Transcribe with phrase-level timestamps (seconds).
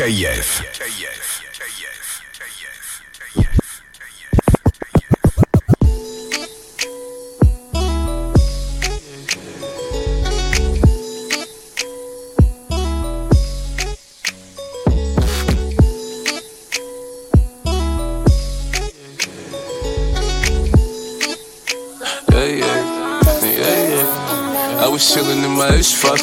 [0.00, 0.64] KF.
[0.72, 1.49] KF.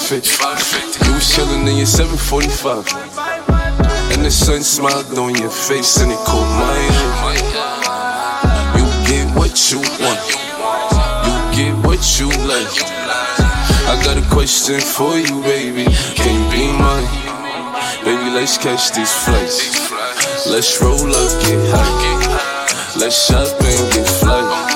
[0.08, 1.06] H550.
[1.06, 2.88] You was chillin' in your 745.
[4.14, 7.36] And the sun smiled on your face and it caught eye.
[8.80, 10.24] You get what you want.
[11.28, 12.72] You get what you like.
[13.92, 15.84] I got a question for you, baby.
[16.16, 17.04] Can you be mine?
[18.06, 19.92] Baby, let's catch these flights.
[20.48, 22.98] Let's roll up, get high.
[22.98, 24.67] Let's shop and get fly.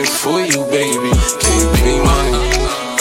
[0.00, 1.12] For you, baby.
[1.36, 2.32] Can you be mine?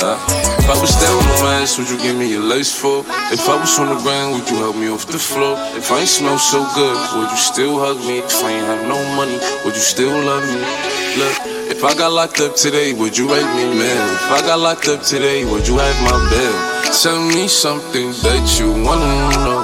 [0.03, 0.19] Uh,
[0.59, 2.99] if I was down on my ass, would you give me your lace for?
[3.31, 5.55] If I was on the ground, would you help me off the floor?
[5.71, 8.19] If I ain't smell so good, would you still hug me?
[8.19, 10.59] If I ain't have no money, would you still love me?
[11.15, 14.05] Look, if I got locked up today, would you write me mail?
[14.11, 16.91] If I got locked up today, would you have my bill?
[16.91, 19.15] Tell me something that you wanna
[19.47, 19.63] know.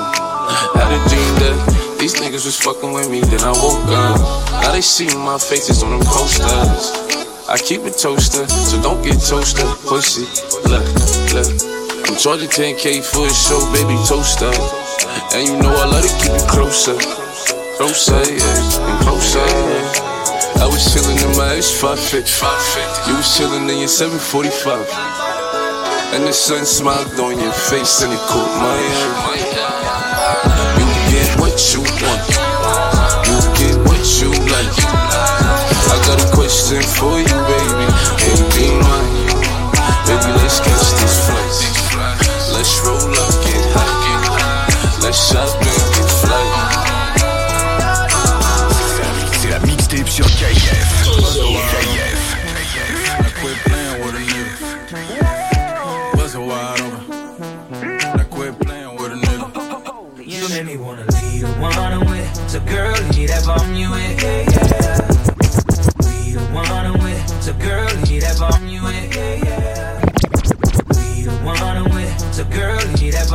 [0.80, 4.16] Had a dream that these niggas was fucking with me, then I woke up.
[4.64, 7.06] Now they see my faces on them posters.
[7.49, 10.27] I keep it toaster, so don't get toaster, pussy.
[10.67, 10.83] Look,
[11.31, 11.47] look.
[12.03, 14.51] I'm charging 10k for a show, baby toaster.
[15.31, 16.99] And you know I love to keep it closer.
[17.79, 20.59] Closer, yeah, and closer, yeah.
[20.59, 23.07] I was chilling in my H550.
[23.07, 24.83] You was chilling in your 745.
[26.19, 29.47] And the sun smiled on your face and it caught my eye.
[30.75, 32.27] You get what you want.
[33.23, 35.06] You get what you like.
[36.47, 37.96] Got for you, baby.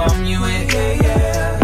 [0.06, 0.72] Bomb you with.
[0.74, 1.58] Yeah, yeah.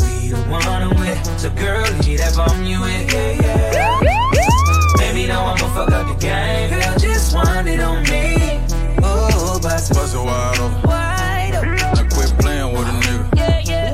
[0.00, 1.40] We the one I'm with.
[1.40, 3.12] So girl, leave that bomb you with.
[3.12, 4.98] Yeah, yeah.
[4.98, 6.70] Baby, now I'ma fuck up the game.
[6.70, 8.60] Girl, just want it on me.
[9.02, 10.82] Oh, bust Bust it wide open.
[10.88, 11.78] wide open.
[11.78, 13.36] I quit playing with a nigga.
[13.36, 13.92] Yeah, yeah.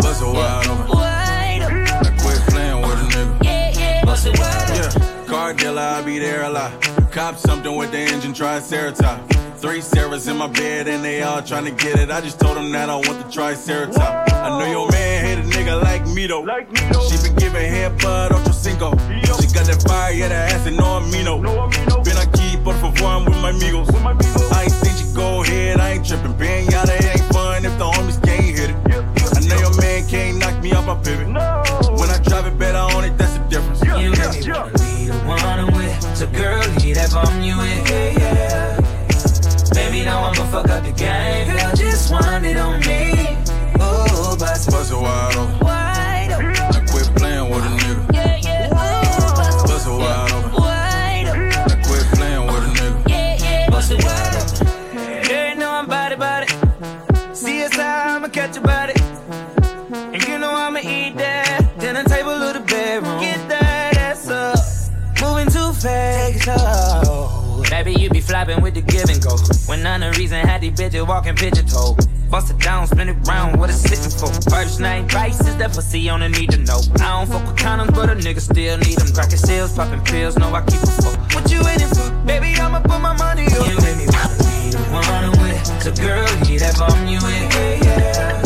[0.00, 0.98] Bust it wide open.
[0.98, 1.86] Wide open.
[1.88, 3.44] I quit playing with a nigga.
[3.44, 4.04] Yeah, yeah.
[4.04, 5.02] Bust it wide open.
[5.02, 6.72] Yeah, car dealer, I be there a lot.
[7.12, 9.36] Cop something with the engine, triceratops.
[9.60, 12.10] Three Sarahs in my bed and they all trying to get it.
[12.10, 14.32] I just told them that I want the triceratops.
[14.32, 16.46] I know your man hate a nigga like me though.
[17.08, 18.92] She been giving head bud ocho cinco.
[18.96, 21.42] She got that fire, yeah, that ass and no amino.
[22.02, 23.90] Been aquí, por favor, I'm with my amigos.
[24.50, 26.38] I ain't seen you go ahead, I ain't tripping.
[26.38, 28.76] Being Pinata ain't fun if the homies can't hit it.
[29.36, 31.28] I know your man can't knock me off my pivot.
[31.28, 31.62] No.
[31.98, 33.84] When I drive it better on it, that's the difference.
[33.84, 36.16] You make me wanna leave the one I'm with.
[36.16, 37.90] So girl, leave that bomb you with.
[37.90, 38.79] Yeah, yeah.
[40.00, 41.46] Baby, now I'ma fuck up the game.
[41.46, 43.36] Girl, just want it on me.
[43.78, 45.69] Oh, bust Bust it wide open.
[68.50, 69.36] You with the give and go.
[69.66, 71.96] When none of reason had these bitches walking pigeon toe.
[72.30, 74.30] Bust it down, spin it round, what it's sitting for.
[74.50, 76.80] First name prices, that pussy on the need to know.
[76.96, 79.12] I don't fuck with condoms, but a nigga still need them.
[79.12, 81.18] Cracking sales, popping pills, know I keep a fuck.
[81.34, 82.10] What you waiting for?
[82.26, 83.76] Baby, I'ma put my money on you.
[83.82, 85.66] make me wanna leave the one I'm with.
[85.82, 87.54] So girl, leave that bomb you with.
[87.54, 88.42] Yeah, yeah.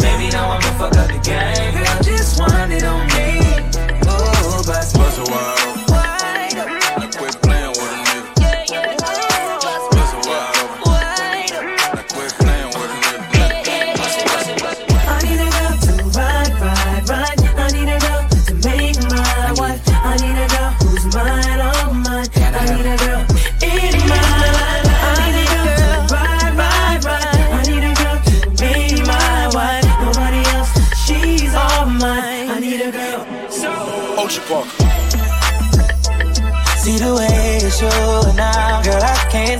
[0.00, 1.72] Baby, now I'ma fuck up the game.
[1.72, 3.40] Girl, just want it on me.
[4.08, 5.71] Oh, bust Bust it wide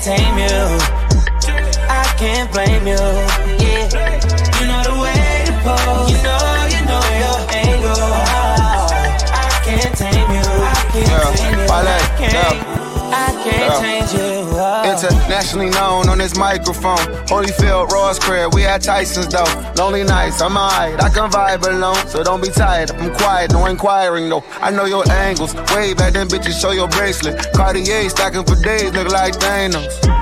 [0.02, 0.78] can't tame you.
[1.88, 2.94] I can't blame you.
[3.62, 3.86] Yeah,
[4.58, 6.10] you know the way to pose.
[6.10, 6.42] You know,
[6.74, 8.12] you know your angle.
[9.32, 10.42] I can't tame you.
[10.42, 11.66] I can't Yeah, tame you.
[11.70, 11.74] I
[12.18, 13.12] can't, yeah.
[13.12, 13.80] I can't Yeah.
[13.80, 14.31] change you.
[15.02, 16.98] Internationally known on this microphone.
[17.26, 19.72] Holyfield, Ross crib, we at Tyson's though.
[19.76, 21.02] Lonely nights, I'm alright.
[21.02, 22.92] I can vibe alone, so don't be tired.
[22.92, 24.44] I'm quiet, no inquiring though.
[24.60, 25.54] I know your angles.
[25.74, 27.52] Way back then, bitches, show your bracelet.
[27.52, 30.21] Cartier stacking for days, look like Thanos.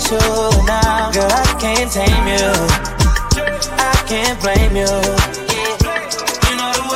[0.00, 2.48] you're showing now, girl, I can't tame you.
[3.76, 4.86] I can't blame you.
[5.50, 5.66] You.
[6.46, 6.86] You you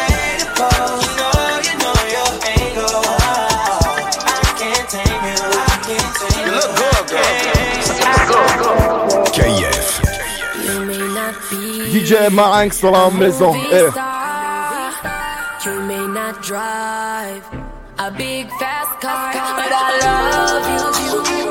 [2.04, 2.26] you.
[5.88, 6.00] You.
[6.36, 6.70] You look
[7.08, 7.34] good.
[9.34, 9.88] KF.
[11.92, 13.54] You DJ Marinx dans la maison.
[13.54, 13.90] Eh.
[15.64, 17.44] You may not drive
[17.98, 21.44] a big fast car, but I love you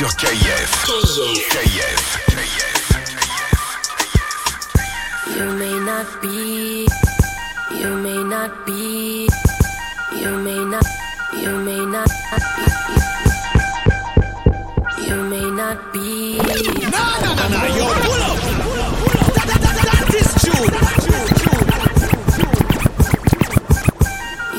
[0.00, 0.86] sur KIF.
[1.52, 2.18] KIF.
[5.36, 6.89] You may not be
[8.30, 9.28] not be,
[10.16, 10.86] you may not,
[11.36, 12.08] you may not
[12.54, 12.62] be,
[15.02, 16.38] you may not be.
[16.38, 17.66] Nah, nah, nah, nah.
[17.76, 18.38] Yo, pull up.
[19.34, 20.66] That, that, that, that is true.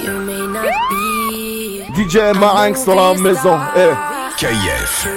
[0.03, 1.05] You may not be.
[1.95, 3.57] DJ Marinx dans la maison.
[3.77, 3.95] Eh.
[4.37, 4.91] KF.
[5.05, 5.15] You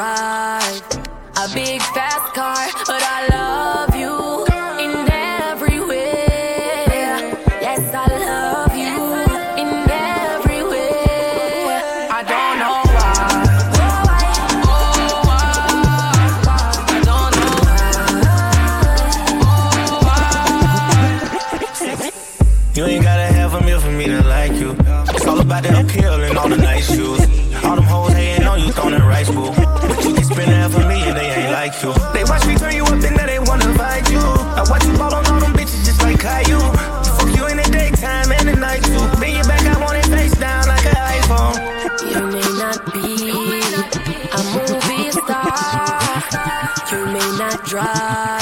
[0.00, 0.82] drive.
[1.36, 3.29] A big fast car, but I
[41.98, 46.22] You may not be a movie star.
[46.90, 48.39] You may not drive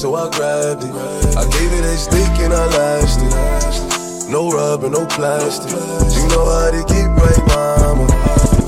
[0.00, 0.94] so I grabbed it.
[1.36, 4.30] I gave it a stick and I lashed it.
[4.30, 5.76] No rubber, no plastic.
[6.16, 8.08] You know how to get right, mama.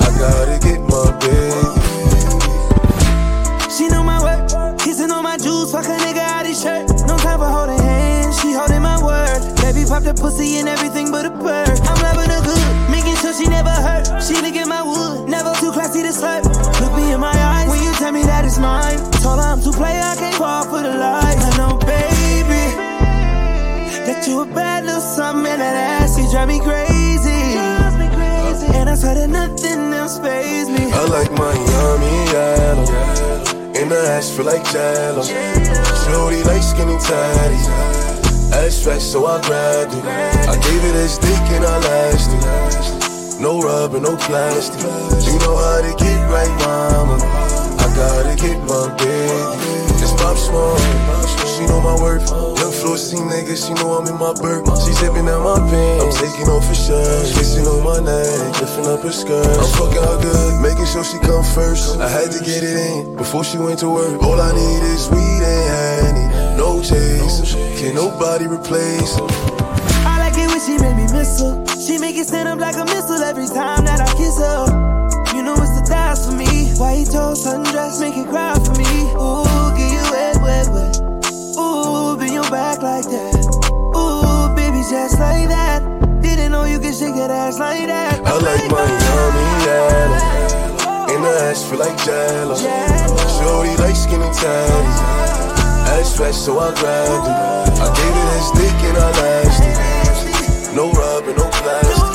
[0.05, 1.73] I gotta get my baby.
[3.73, 6.87] She know my work, kissing on my juice, fuck a nigga out his shirt.
[7.07, 9.41] No time for holding hands, she holding my word.
[9.57, 11.79] Baby pop the pussy and everything but a bird.
[11.89, 14.05] I'm loving her good, making sure she never hurt.
[14.21, 16.45] She look at my wood, never too classy to slurp.
[16.79, 18.99] Look me in my eyes when you tell me that it's mine.
[19.25, 21.22] Told her I'm too play, I can't fall for the lies.
[24.27, 27.57] You a bad little something and that ass, you drive me crazy.
[28.77, 30.91] And I swear that nothing else phase me.
[30.91, 32.87] I like Miami yellow.
[33.75, 35.23] In the ass feel like jello.
[35.23, 37.59] Shorty like skinny tatty.
[38.53, 40.05] Ass fat, so I grabbed it.
[40.05, 43.41] I gave it a stick and I lasted.
[43.41, 44.79] No rubber, no plastic.
[45.27, 47.17] You know how to get right, mama.
[47.79, 49.99] I gotta get my baby.
[49.99, 50.77] Just pop small.
[51.57, 52.52] She know my worth.
[52.83, 54.67] Young floor scene nigga, she know I'm in my bird.
[54.83, 56.03] She zipping out my pants.
[56.03, 57.31] I'm taking off her shirt.
[57.31, 59.47] Kissing on my neck, lifting up her skirt.
[59.55, 61.97] I'm fucking her good, making sure she come first.
[62.03, 64.21] I had to get it in before she went to work.
[64.21, 65.63] All I need is weed and
[66.11, 66.27] honey.
[66.59, 69.15] No chase, can nobody replace.
[70.03, 71.63] I like it when she make me miss her.
[71.79, 74.67] She make it stand up like a missile every time that I kiss her.
[75.31, 76.75] You know it's the thighs for me.
[76.75, 79.07] White toast, sundress, make it cry for me.
[79.15, 79.62] Ooh,
[82.53, 83.33] back like that.
[83.97, 85.81] Ooh, baby, just like that.
[86.21, 88.21] Didn't know you could shake that ass like that.
[88.21, 91.09] I like Miami yellow.
[91.09, 92.53] In the ass feel like jello.
[93.41, 94.93] Shorty like skinny tatty.
[95.97, 97.81] Ass fat, so I grabbed it.
[97.81, 100.75] I gave it a stick and I lasted.
[100.75, 102.12] No rubber, no plastic.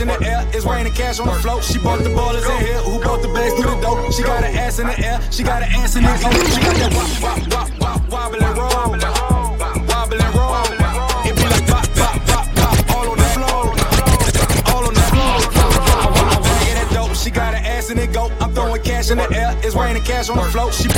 [0.00, 1.64] Cash in the air, it's raining cash on the float.
[1.64, 4.12] She bought the ballers in here, who bought the bags through the dope?
[4.12, 6.30] She got an ass in the air, she got an ass in it go.
[6.30, 7.70] She got that wop, wop,
[10.34, 10.64] roll.
[11.24, 13.74] It be like pop, pop, pop, pop, all on the floor.
[14.72, 15.40] All on the floor.
[17.14, 18.30] She got an ass in it go.
[18.40, 20.72] I'm throwing cash in the air, it's raining cash on the float.
[20.74, 20.88] She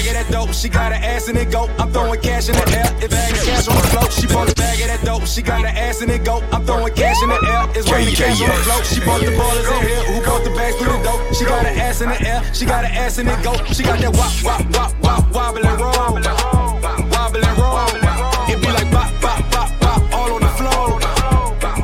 [0.00, 1.68] bag of that dope, she got an ass in it go.
[1.78, 4.12] I'm throwing cash in the air, it's bag of cash on the float.
[4.12, 6.42] She bought the bag of that dope, she got an ass in it go.
[6.52, 8.84] I'm throwing cash in the air, it's raining cash on the float.
[8.86, 11.34] She bought the ballers in here, who bought the bags through the dope?
[11.34, 13.52] She got an ass in the air, she got an ass in it go.
[13.72, 16.16] She got that wop, wop, wop, wop, wobble and roll.
[17.12, 17.88] Wobble and roll.
[18.48, 21.00] It be like bop, bop, bop, bop, all on the floor.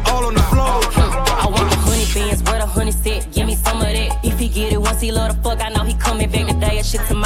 [0.08, 0.80] All on the floor.
[0.96, 3.30] I want the honey bands, where the honey set.
[3.32, 4.24] Give me some of that.
[4.24, 5.60] If he get it once, he love the fuck.
[5.60, 7.24] I know he coming back today or shit tomorrow.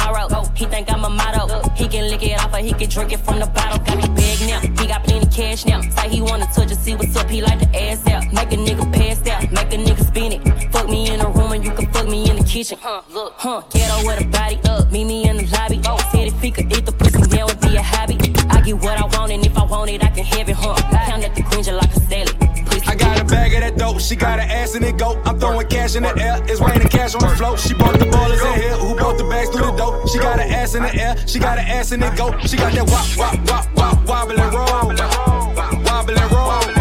[2.21, 3.79] He can it off or he can drink it from the bottle.
[3.83, 4.59] Got me big now.
[4.59, 5.81] He got plenty cash now.
[5.81, 7.27] Say he wanna touch it, see what's up.
[7.27, 8.31] He like the ass out.
[8.31, 9.51] Make a nigga pass out.
[9.51, 10.71] Make a nigga spin it.
[10.71, 12.77] Fuck me in the room and you can fuck me in the kitchen.
[12.79, 13.63] Huh, look, huh.
[13.71, 14.91] Ghetto with a body up.
[14.91, 15.81] Meet me in the lobby.
[15.87, 18.17] Oh, said if he could eat the pussy, that would be a hobby.
[18.51, 20.75] I get what I want and if I want it, I can have it, huh.
[20.91, 21.80] Count at the green just
[23.51, 25.21] bag of that dope, she got an ass in it go.
[25.25, 27.59] I'm throwing cash in the air, it's raining cash on the float.
[27.59, 30.07] She bought the ballers in here, who bought the bags through the dope?
[30.09, 32.37] She got an ass in the air, she got an ass in it go.
[32.39, 35.83] She got that wop, wop, wop, wop, wobble and roll.
[35.83, 36.80] Wobble and roll.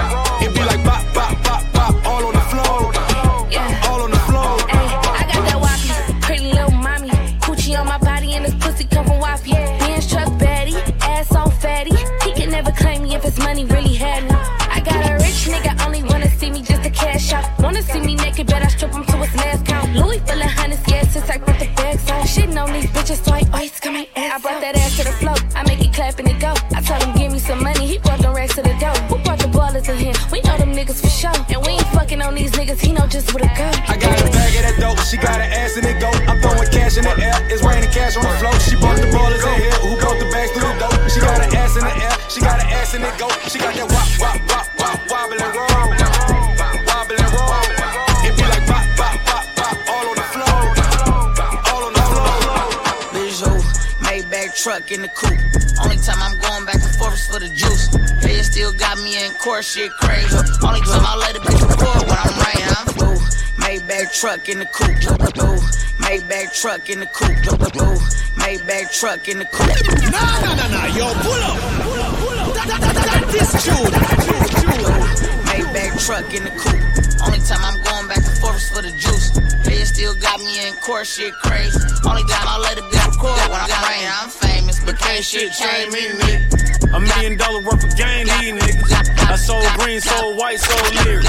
[22.70, 24.38] On these bitches, so I ice come my ass.
[24.38, 26.54] I brought that ass to the float, I make it clap and it go.
[26.70, 28.94] I told him give me some money, he brought the racks to the door.
[29.10, 30.14] Who brought the ballers in here?
[30.30, 31.34] We know them niggas for sure.
[31.50, 33.68] And we ain't fucking on these niggas, he know just where to go.
[33.90, 36.10] I got a bag of that dope, she got an ass in it go.
[36.30, 38.54] I'm throwing cash in the air, it's raining cash on the floor.
[38.62, 41.10] She brought the ballers in here, who brought the bags through the dope?
[41.10, 43.26] She got an ass in the air, she got an ass in it go.
[43.50, 43.89] She got that
[54.90, 55.38] In the coupe.
[55.85, 57.87] Only time I'm going back and forth is for the juice.
[58.26, 60.35] They still got me in court, shit crazy.
[60.66, 62.90] Only time I let a bitch record when I'm right, I'm.
[63.62, 64.90] Maybach truck in the coupe.
[65.38, 65.62] Ooh.
[66.02, 67.30] Maybach truck in the coupe.
[67.30, 68.02] Ooh.
[68.42, 69.78] Maybach truck in the coupe.
[70.11, 71.54] Nah, nah, nah, nah, yo, pull up.
[71.87, 72.54] Pull up, pull up.
[72.54, 73.87] That, that, that, that, that is true.
[73.94, 74.90] That is true.
[75.47, 76.82] Maybach truck in the coupe.
[77.23, 79.30] Only time I'm going back and forth is for the juice.
[79.62, 81.78] They still got me in court, shit crazy.
[82.02, 84.69] Only time I let a bitch record when I'm right, I'm famous.
[85.20, 86.96] But can't can't shit change me, nigga.
[86.96, 89.28] A million dollar worth of game, these niggas.
[89.28, 91.28] I sold green, sold white, sold lyrics.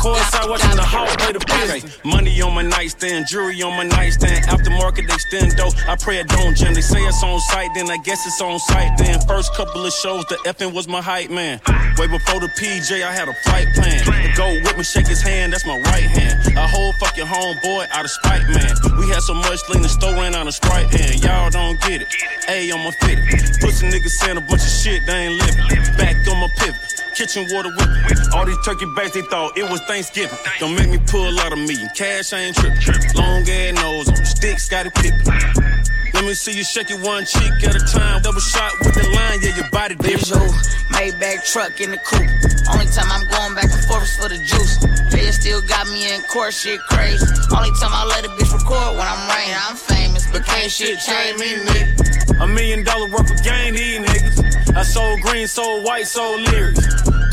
[0.00, 1.98] Courtside watching the house play the business.
[2.04, 4.44] Money on my nightstand, jewelry on my nightstand.
[4.46, 5.08] Aftermarket
[5.56, 6.74] though I pray it don't jam.
[6.74, 8.96] They say it's on site, then I guess it's on site.
[8.98, 11.60] Then first couple of shows, the effing was my hype man.
[11.98, 14.04] Way before the PJ, I had a flight plan.
[14.04, 16.56] The go with me, shake his hand, that's my right hand.
[16.56, 18.74] A whole fucking homeboy out of spite, man.
[18.98, 22.02] We had so much lean, the store ran out of sprite, and y'all don't get
[22.02, 22.08] it.
[22.48, 23.18] A, I'ma fit.
[23.18, 23.60] it.
[23.60, 25.96] Pussy niggas saying a bunch of shit, they ain't living.
[25.96, 26.80] Back on my pivot.
[27.14, 28.18] Kitchen water whipping.
[28.34, 30.36] All these turkey backs, they thought it was Thanksgiving.
[30.58, 31.76] Don't make me pull out of me.
[31.94, 33.14] Cash, I ain't tripping.
[33.14, 35.73] Long ass nose on sticks, got it pippin'.
[36.24, 38.22] Let me see you shake it one cheek at a time.
[38.22, 40.56] Double shot with the line, yeah, your body different.
[40.88, 42.24] Maybach truck in the coupe.
[42.72, 44.80] Only time I'm going back and forth is for the juice.
[45.12, 47.28] They still got me in court, shit crazy.
[47.52, 50.24] Only time I let a bitch record when I'm writing, I'm famous.
[50.32, 52.40] But can't shit change me, nigga.
[52.40, 54.74] A million dollar worth of game, these niggas.
[54.74, 56.80] I sold green, sold white, sold lyrics.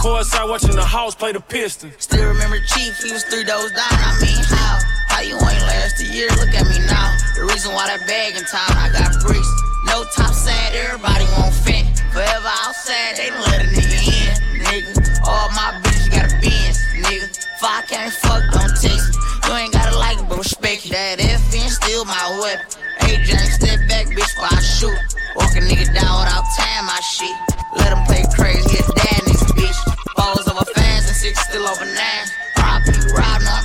[0.04, 1.94] Courtside watching the house play the piston.
[1.98, 3.88] Still remember Chief, he was three doors down.
[3.88, 5.01] I mean, how?
[5.12, 6.32] How you ain't last a year?
[6.40, 7.12] Look at me now.
[7.36, 9.52] The reason why that bag in town, I got bricks.
[9.84, 11.84] No top sad, everybody won't fit.
[12.16, 14.32] Forever outside, they done let a nigga in,
[14.64, 14.92] nigga.
[15.28, 17.28] All my bitches got a Benz, nigga.
[17.28, 19.20] If I can't fuck, don't text me.
[19.46, 20.96] You ain't gotta like it, but respect it.
[20.96, 22.72] That FN still my weapon.
[23.04, 24.96] AJ, step back, bitch, before I shoot.
[25.36, 27.36] Walk a nigga down without tying my shit.
[27.76, 29.80] Let him play crazy, hit dad niggas, bitch.
[30.16, 32.28] Balls over fans and six still over nine.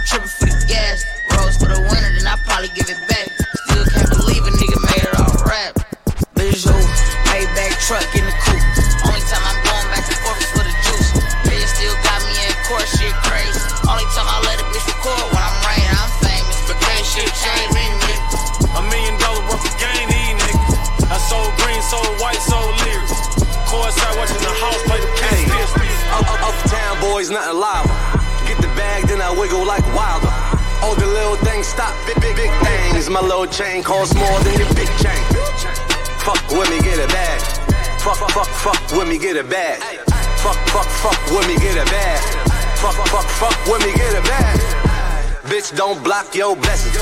[0.07, 1.05] Tripping for the gas.
[1.35, 3.27] Rose for the winter, then I probably give it back.
[3.67, 5.75] Still can't believe a nigga made it all rap.
[6.35, 6.79] Visual,
[7.27, 8.46] Maybach truck in the
[31.64, 33.08] stop, big, big, big things.
[33.08, 35.23] My little chain costs more than your big chain.
[36.25, 37.40] Fuck with me, get it bag.
[38.00, 39.80] Fuck, fuck, fuck with me, get it bag.
[40.42, 42.21] Fuck, fuck, fuck with me, get it bag.
[42.78, 44.96] Fuck, fuck, fuck with me, get it bag.
[45.47, 46.97] Bitch, don't block your blessings.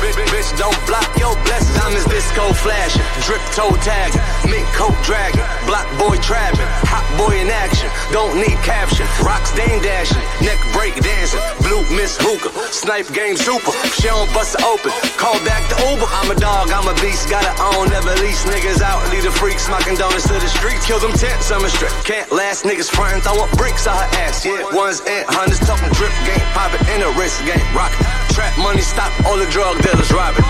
[0.00, 1.74] Bitch, don't block your blessings.
[1.74, 7.50] Diamonds disco flashing, drip toe tagging, mink coat dragging, block boy trapping, hot boy in
[7.50, 7.90] action.
[8.14, 9.06] Don't need caption.
[9.26, 13.74] Rocks dame dashing, neck break dancing, blue miss hookah, snipe game super.
[13.98, 16.06] She don't bust it open, call back the Uber.
[16.22, 19.02] I'm a dog, I'm a beast, gotta own, never lease niggas out.
[19.10, 20.86] Lead the freaks, smocking donuts to the streets.
[20.86, 21.92] Kill them tents, I'm a strip.
[22.06, 24.46] Can't last niggas frontin', throwing bricks on her ass.
[24.46, 28.04] Yeah, ones and hundreds, talking drip game, poppin' in a wrist game, rockin'.
[28.36, 30.44] Trap money, stop all the drug dealers robbing.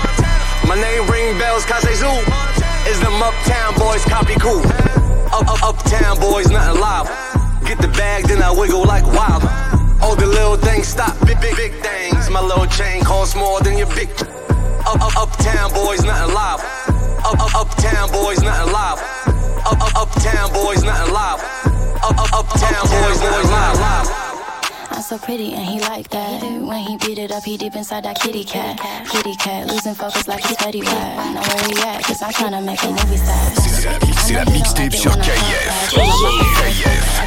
[0.66, 2.16] My name ring bells, Kase Zoo.
[2.90, 4.64] Is them uptown boys copy cool?
[5.30, 7.06] Up, up, uptown boys, nothing live.
[7.64, 9.44] Get the bag, then I wiggle like wild.
[10.02, 12.28] All the little things stop, big, big, big things.
[12.30, 14.10] My little chain costs more than your big.
[14.90, 16.60] Up, up, uptown boys, nothing live.
[17.28, 18.98] Up, up, uptown boys, nothing live.
[19.70, 21.40] Up, up, uptown boys, nothing live.
[22.02, 24.29] Up, up, uptown boys, nothing live.
[25.00, 26.42] I'm so pretty and he like that.
[26.42, 28.78] When he beat it up, he deep inside that kitty cat.
[29.08, 31.16] Kitty cat, losing focus like he's petty rat.
[31.32, 33.40] Know where he at, cause I'm trying to make a movie star.
[34.20, 35.96] C'est la mixtape sur KF.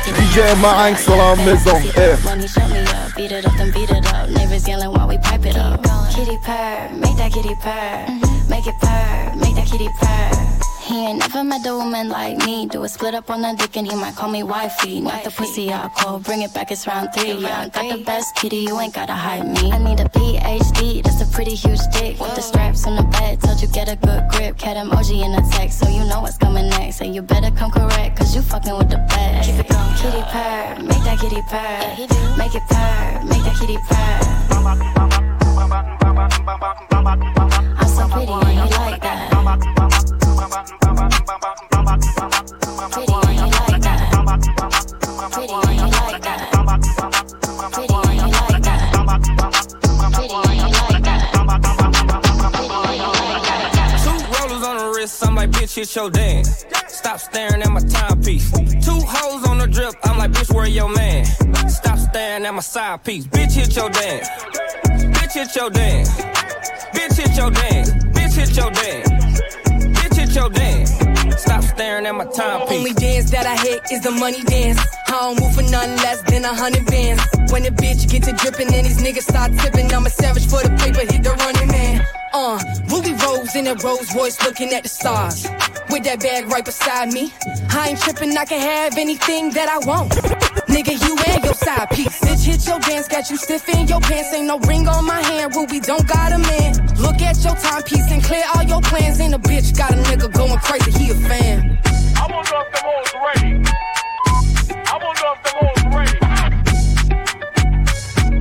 [0.05, 1.81] DJ Marinx sur la maison.
[1.97, 2.15] Eh.
[2.23, 4.29] When he shut me up, beat it up, then beat it up.
[4.29, 5.81] Neighbors yelling while we pipe it up.
[6.13, 8.05] Kitty purr, make that kitty purr.
[8.49, 10.72] Make it purr, make that kitty purr.
[10.83, 12.67] He ain't never met a woman like me.
[12.67, 14.99] Do a split up on the dick and he might call me wifey.
[14.99, 17.31] Not the pussy I call, bring it back, it's round three.
[17.33, 19.71] Yeah, I got the best kitty, you ain't gotta hide me.
[19.71, 22.19] I need a PhD, that's a pretty huge dick.
[22.19, 24.57] With the straps on the bed, told you get a good grip.
[24.57, 26.99] Cat emoji in the text, so you know what's coming next.
[26.99, 29.49] And you better come correct, cause you fucking with the best.
[29.49, 29.95] Keep it going.
[29.95, 31.95] Kitty purr, make that kitty purr.
[32.37, 34.19] Make it purr, make that kitty purr.
[37.79, 39.82] I'm so pretty and you like that.
[55.83, 56.65] Hit your dance.
[56.87, 58.51] Stop staring at my timepiece.
[58.51, 61.25] Two hoes on the drip, I'm like, bitch, where your man?
[61.67, 63.25] Stop staring at my side piece.
[63.25, 64.29] Bitch, hit your dance.
[64.85, 66.09] Bitch, hit your dance.
[66.93, 67.89] Bitch, hit your dance.
[67.91, 69.22] Bitch, hit your dance.
[70.33, 70.89] Hit your dance.
[71.43, 72.77] Stop staring at my timepiece.
[72.77, 74.79] Only dance that I hit is the money dance.
[75.07, 77.21] I don't move for nothing less than a hundred bands.
[77.51, 80.63] When the bitch get to dripping and these niggas start tipping, I'm a savage for
[80.63, 82.07] the paper, hit the running man.
[82.33, 85.43] Uh, Ruby Rose in a Rolls Royce looking at the stars.
[85.91, 87.31] With that bag right beside me.
[87.69, 90.42] I ain't tripping, I can have anything that I want.
[90.67, 92.19] Nigga, you and your side piece.
[92.21, 94.33] Bitch, hit your dance, got you stiff in your pants.
[94.33, 96.73] Ain't no ring on my hand, Ruby don't got a man.
[96.97, 99.19] Look at your timepiece and clear all your plans.
[99.19, 101.79] And a bitch got a nigga going crazy, he a fan.
[102.15, 103.63] I wonder if them hoes ready.
[104.85, 106.19] I wonder if them hoes ready.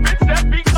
[0.03, 0.72] Bitch, that beat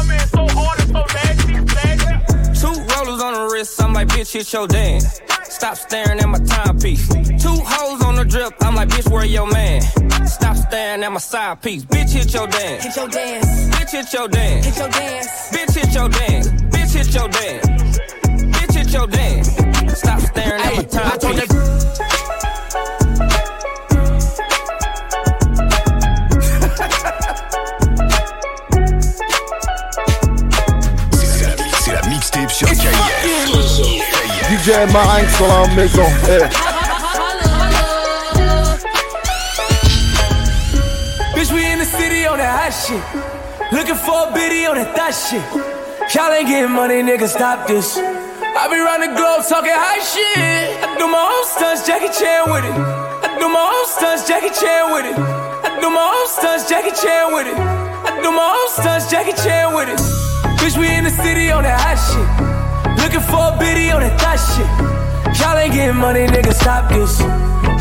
[3.64, 5.20] wrist, I'm like, bitch, hit your dance.
[5.44, 7.09] Stop staring at my timepiece.
[7.42, 9.81] Two hoes on the drip, I'm like, bitch, where your man?
[10.27, 11.85] Stop staring at my side piece.
[11.85, 12.85] Bitch, hit your dance.
[12.85, 13.46] Hit your dance.
[13.74, 14.66] Bitch, hit your dance.
[14.66, 15.43] Hit your dance.
[34.85, 36.03] DJ Marinx dans la maison.
[36.29, 36.49] Eh.
[41.35, 43.03] Bitch, we in the city on that hot shit.
[43.73, 45.42] Looking for a biddy on that thot shit.
[46.14, 47.97] Y'all ain't getting money, nigga, stop this.
[47.97, 50.85] I be round the globe talking high shit.
[50.85, 52.75] I do my own stunts, Jackie Chan with it.
[52.75, 55.16] I do my own stunts, Jackie Chan with it.
[55.18, 57.57] I do my own stunts, Jackie Chan with it.
[57.59, 60.01] I do my own stunts, Jackie Chan with it.
[60.61, 62.23] Bitch, we in the city on that hot shit.
[63.35, 64.62] For a biddy on that thot shit.
[65.42, 67.18] Y'all ain't getting money, nigga, stop this.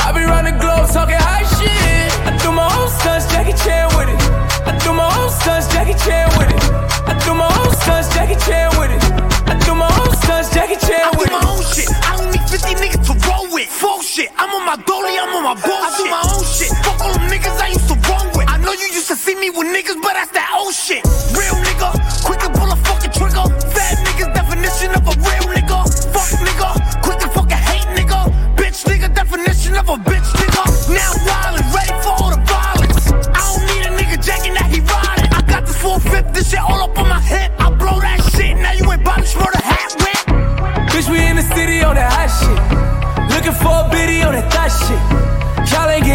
[0.02, 2.10] I be round the globe talking high shit.
[2.26, 4.18] I do my own stunts, Jackie Chan with it.
[4.66, 6.58] I do my own stunts, Jackie Chan with it.
[7.06, 9.04] I do my own stunts, Jackie Chan with it.
[9.46, 11.38] I do my own stunts, Jackie Chan with it.
[11.38, 11.86] I do my own shit.
[12.02, 13.70] I don't need 50 niggas to roll with.
[13.70, 14.34] Full shit.
[14.42, 15.86] I'm on my dolly, I'm on my bullshit.
[15.86, 16.74] I do my own shit.
[16.82, 18.50] Fuck all them niggas I used to roll with.
[18.50, 21.06] I know you used to see me with niggas, but that's that old shit.
[21.38, 21.53] Real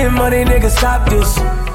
[0.09, 1.68] getting money, nigga, stop this.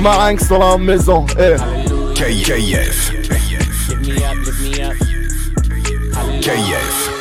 [0.00, 1.26] DJ Marinx dans la maison.
[1.38, 1.56] Eh.
[2.14, 3.12] KF.
[3.88, 4.94] Lift me up, lift me up.
[6.40, 7.20] KF.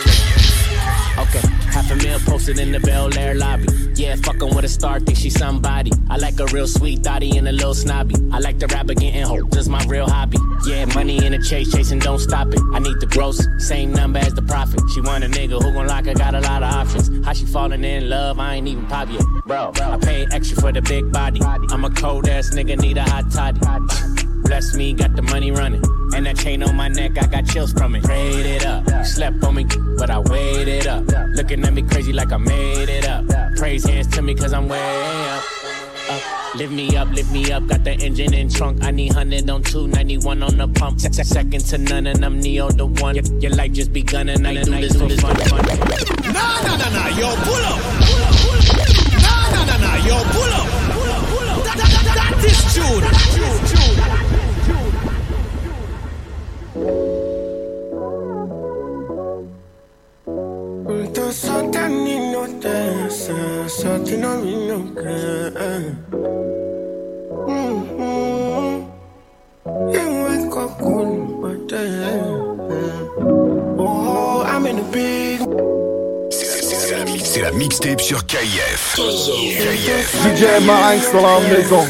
[1.20, 3.68] Okay, half a meal posted in the Bel Air lobby.
[3.96, 5.92] Yeah, fucking with a star, think she somebody.
[6.10, 8.16] I like a real sweet thotty and a little snobby.
[8.32, 10.38] I like the rapper getting hope, just my real hobby.
[10.66, 12.62] Yeah, money in the chase, chasing, don't stop it.
[12.74, 14.69] I need the gross, same number as the profit.
[14.94, 17.26] She want a nigga who gon' lock her, got a lot of options.
[17.26, 19.22] How she falling in love, I ain't even pop yet.
[19.46, 21.40] Bro, I paid extra for the big body.
[21.44, 23.60] I'm a cold ass nigga, need a hot toddy.
[24.44, 25.84] Bless me, got the money running.
[26.16, 28.04] And that chain on my neck, I got chills from it.
[28.04, 28.84] Prayed it up.
[29.06, 29.66] Slept on me,
[29.98, 31.06] but I waited up.
[31.36, 33.26] Looking at me crazy like I made it up.
[33.58, 34.80] Praise hands to me, cause I'm way
[35.28, 35.44] up.
[36.10, 36.39] Up.
[36.56, 38.84] Lift me up, lift me up, got the engine in trunk.
[38.84, 41.00] I need 100 on 291 on the pump.
[41.00, 43.16] Se- se- Second to none, and I'm Neo the one.
[43.16, 45.36] Your, your life just begun, and I do this for fun.
[45.36, 45.66] fun.
[46.34, 47.80] Nah, nah, nah, nah, yo, pull up.
[48.02, 48.66] Pull up, pull up.
[49.22, 50.68] Nah, nah, nah, nah, yo, pull up.
[50.92, 51.64] Pull up, pull up.
[51.66, 53.04] That, that, that, that This Jude.
[56.74, 57.19] Juntos
[77.24, 78.96] C'est la mixtape sur KIF.
[78.96, 80.16] KIF.
[80.24, 81.86] DJ Marinx sur la maison.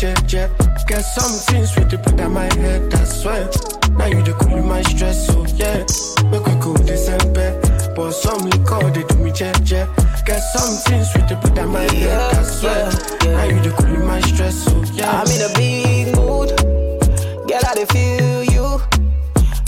[0.00, 0.50] Jet jet.
[0.86, 2.90] Get something sweet to put on my head.
[2.90, 3.40] that's why.
[3.98, 5.84] Now you the cool my stress, so yeah.
[6.30, 7.60] Make we go December.
[7.94, 9.88] But some liquor they do me jet jet.
[10.24, 12.34] Get something sweet to put on my head.
[12.34, 12.90] I swear.
[13.24, 15.20] Now you the cool my stress, so yeah.
[15.20, 16.48] I'm in a big mood.
[17.46, 18.80] Girl, I feel you.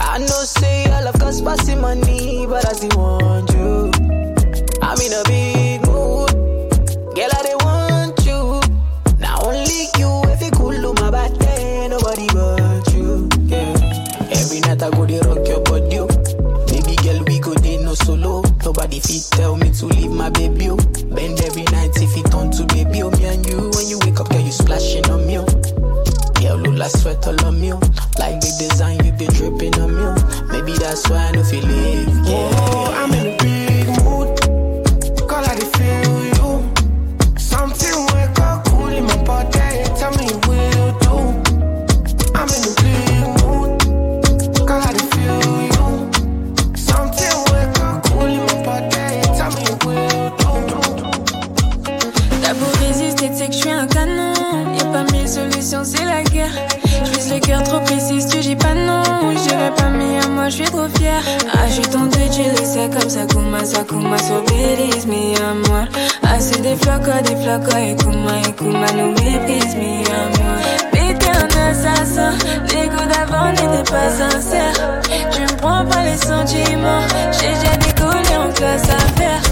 [0.01, 3.90] I know say I love cause passing money, but I still want you.
[4.81, 5.62] I'm in a big
[31.12, 31.82] why no
[67.05, 70.17] c'est des flocos, des flocos, et Kuma, et Kuma nous méprise, moi.
[70.93, 72.33] Mais t'es un assassin,
[72.69, 75.01] les coups d'avant n'étaient pas sincères.
[75.33, 79.43] Tu me prends pas les sentiments, j'ai déjà décollé en classe à faire.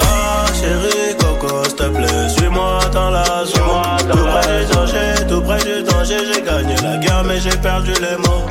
[0.00, 5.40] Ah chérie Coco s'il te plaît Suis-moi dans la zone Tout près du danger, tout
[5.42, 8.46] près du danger J'ai gagné la guerre mais j'ai perdu les mots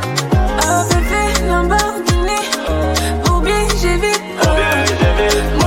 [0.62, 2.41] Oh bébé, Lamborghini
[3.23, 4.21] Pour bien j'évite
[5.60, 5.62] Moi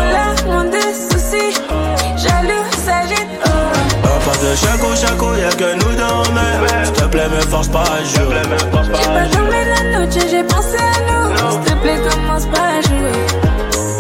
[4.42, 7.82] de chaco chaco y'a que nous deux en mer S'il te plaît me force pas
[7.82, 8.42] à jouer
[8.94, 11.26] J'ai pas dormi la nuit, j'ai pensé à nous.
[11.52, 13.26] S'il te plaît, commence pas à jouer.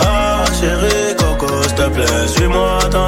[0.00, 3.05] Ah chérie Coco s'il te plaît Suis-moi dans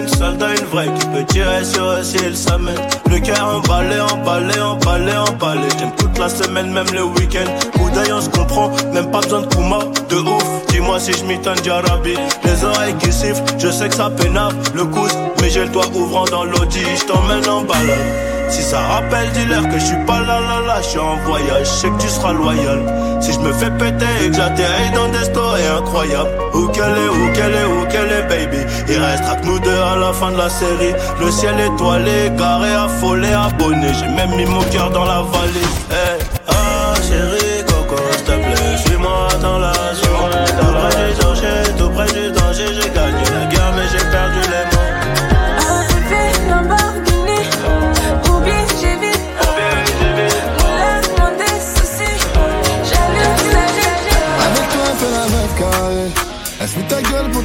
[0.00, 2.78] une soldat, une vraie Qui peut tirer sur eux s'il s'amène
[3.10, 5.68] Le cœur emballé, emballé, emballé, emballé.
[5.78, 7.48] J'aime toute la semaine, même le week-end.
[7.78, 11.24] Coup d'œil on se comprend, même pas besoin de Kuma De ouf, dis-moi si je
[11.24, 12.14] m'étonne Jarabi.
[12.44, 15.88] Les oreilles qui sifflent, je sais que ça pénave Le coude, mais j'ai le doigt
[15.94, 20.20] ouvrant dans l'audi Je t'emmène en balade si ça rappelle, dis-leur que je suis pas
[20.20, 22.80] là là là, je suis en voyage, je sais que tu seras loyal.
[23.20, 27.08] Si je me fais péter et que j'atterris dans des stories incroyables, où qu'elle est,
[27.08, 28.58] où qu'elle est, où qu'elle est, baby.
[28.88, 30.94] Il restera que nous deux à la fin de la série.
[31.20, 33.92] Le ciel étoilé, garé, affolé, abonné.
[33.98, 35.70] J'ai même mis mon cœur dans la vallée.
[35.90, 36.18] Hey.
[36.48, 40.19] Ah, chérie, coco, s'il te plaît, suis-moi dans la zone.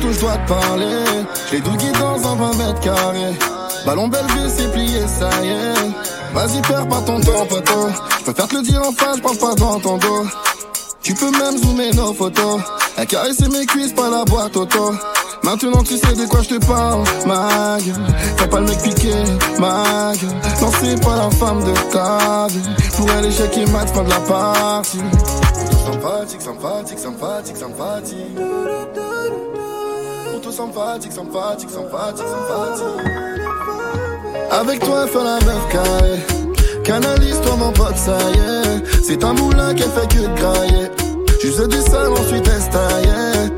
[0.06, 1.04] Tout, je dois te parler.
[1.48, 3.34] Je l'ai dougué dans un 20 mètres carrés.
[3.86, 6.34] Ballon Bellevue, c'est plié, ça y est.
[6.34, 7.88] Vas-y, perds pas ton temps, poteau.
[8.20, 10.26] Je peux faire te le dire en face, pense pas dans ton dos.
[11.02, 12.62] Tu peux même zoomer nos photos.
[12.98, 14.94] Elle caresser mes cuisses, pas la boîte auto.
[15.44, 18.04] Maintenant tu sais de quoi je te parle, ma gueule.
[18.38, 19.14] Fais pas le mec piqué,
[19.60, 20.36] ma gueule.
[20.62, 22.70] Non, c'est pas la femme de ta vie.
[22.98, 24.98] Pour elle, échec et mat, de la partie.
[25.86, 29.45] Sympathique, sympathique, sympathique, sympathique.
[30.56, 32.86] Sympathique, sympathique, sympathique, sympathique.
[34.50, 36.20] Avec toi, fais la meuf carrée.
[36.86, 39.04] Canalise-toi mon pote, ça y est.
[39.04, 40.90] C'est un moulin qui fait que de grailler.
[41.42, 43.52] Juste du sale, ensuite estaillé.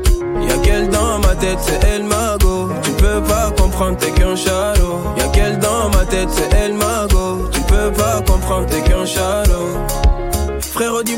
[0.48, 2.70] Y'a qu'elle dans ma tête, c'est elle Mago.
[2.82, 4.98] Tu peux pas comprendre, t'es qu'un chalot.
[5.18, 7.48] Y'a qu'elle dans ma tête, c'est elle Mago.
[7.52, 9.57] Tu peux pas comprendre, t'es qu'un chalot.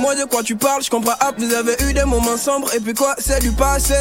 [0.01, 2.81] Dis-moi de quoi tu parles, je comprends pas, vous avez eu des moments sombres, et
[2.81, 3.93] puis quoi, c'est du passé.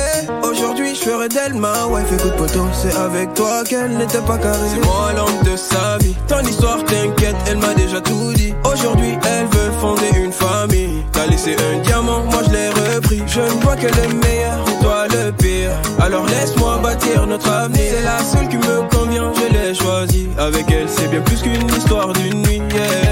[0.43, 4.69] Aujourd'hui, je ferai d'elle ma wife, écoute poteau, c'est avec toi qu'elle n'était pas carrée.
[4.73, 8.53] C'est moi l'homme de sa vie, ton histoire t'inquiète, elle m'a déjà tout dit.
[8.63, 11.03] Aujourd'hui, elle veut fonder une famille.
[11.11, 13.21] T'as laissé un diamant, moi je l'ai repris.
[13.27, 15.71] Je ne vois que le meilleur, et toi le pire.
[15.99, 17.91] Alors laisse-moi bâtir notre avenir.
[17.91, 20.29] C'est la seule qui me convient, je l'ai choisie.
[20.37, 22.61] Avec elle, c'est bien plus qu'une histoire d'une nuit.
[22.71, 23.08] Yeah.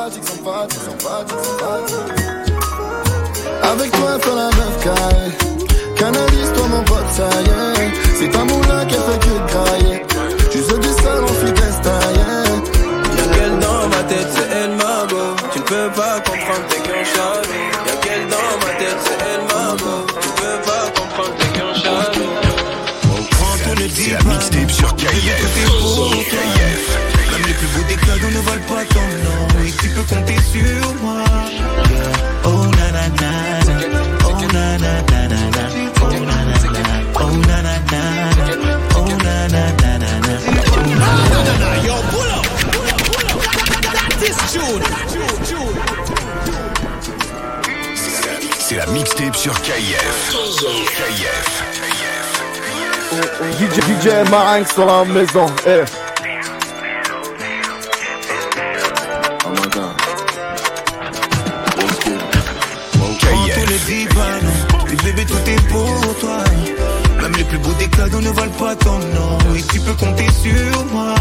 [0.00, 1.96] Sympathique, sympathique, sympathique, sympathique.
[3.62, 5.32] Avec toi, fais la meuf carrée.
[5.96, 7.92] Canalise-toi, mon pote, ça y est.
[8.18, 10.02] C'est un moulin qui fait que de grailler.
[10.52, 12.24] Juste du sale, ensuite estaillé.
[13.16, 15.36] Y'a qu'elle dans ma tête, c'est elle Mago.
[15.52, 17.60] Tu ne peux pas comprendre, t'es qu'un chalot.
[17.86, 19.94] Y'a qu'elle dans ma tête, c'est elle Mago.
[20.20, 22.40] Tu peux pas comprendre, t'es qu'un chalot.
[23.92, 25.08] C'est la mixtape sur KIF.
[26.30, 26.84] KIF.
[27.32, 29.19] Même les plus beaux des cadeaux ne valent pas tu
[30.02, 31.24] peux compter sur moi.
[32.44, 33.32] Oh nanana,
[34.24, 35.00] oh nanana,
[48.58, 50.32] C'est la mixtape sur KIF.
[50.60, 51.62] KIF.
[53.58, 55.46] DJ, DJ Marinx sur la maison.
[55.66, 56.09] Eh.
[67.50, 69.38] Plus beaux des cadeaux ne valent pas ton nom.
[69.56, 71.14] Et tu peux compter sur moi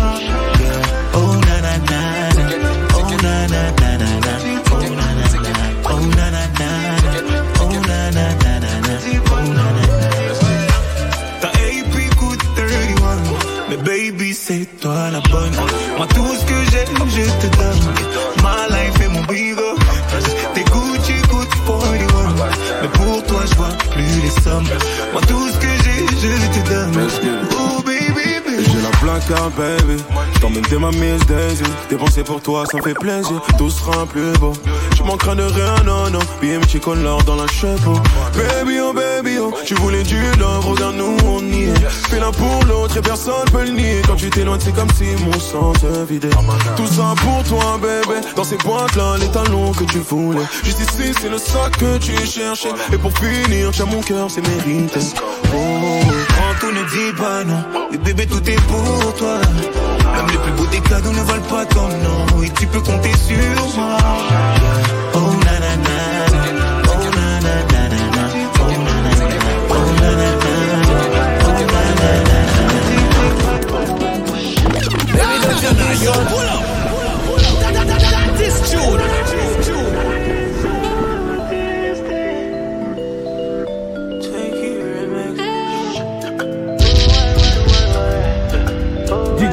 [29.57, 30.01] baby.
[30.35, 31.63] J't'emmène dès ma Miss Daisy.
[31.89, 33.41] Dépenser pour toi, ça me fait plaisir.
[33.57, 34.53] Tout sera plus beau.
[34.95, 36.19] Je manquerai de rien, non, non.
[36.41, 37.93] BMT con l'or dans la chapeau.
[38.35, 39.53] Baby, oh, baby, oh.
[39.65, 41.89] Tu voulais du love, regarde-nous, on y est.
[42.09, 44.01] Fais l'un pour l'autre et personne peut le nier.
[44.05, 46.29] Quand tu t'éloignes, c'est comme si mon sang se vidait.
[46.75, 48.19] Tout ça pour toi, bébé.
[48.35, 50.45] Dans ces boîtes-là, les talons que tu voulais.
[50.63, 52.73] Juste ici, c'est le sac que tu cherchais.
[52.91, 54.99] Et pour finir, tiens mon cœur, c'est mérité.
[55.53, 55.99] Oh.
[56.28, 56.28] Prends
[56.59, 57.63] tout, ne dis pas non.
[57.93, 59.39] Et bébé tout est pour toi.
[60.15, 62.43] Même les plus beaux des cadeaux ne valent pas ton nom.
[62.43, 63.97] Et tu peux compter sur moi.
[65.15, 65.97] Oh na na na.
[66.87, 68.23] Oh na na na na na.
[68.59, 69.37] Oh na na na.
[69.71, 69.99] Oh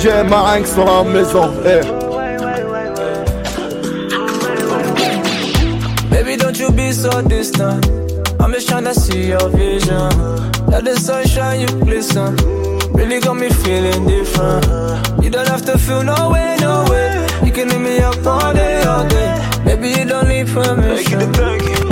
[0.06, 1.50] DJ Marinx sur la maison.
[1.64, 1.80] Eh.
[6.10, 7.84] Baby, don't you be so distant.
[8.38, 10.08] I'm just tryna see your vision.
[10.68, 12.36] Let the sunshine you glisten.
[12.92, 14.64] Really got me feeling different.
[15.24, 17.26] You don't have to feel no way, no way.
[17.44, 19.34] You can hit me up all day, all day.
[19.64, 21.85] Baby, you don't need permission.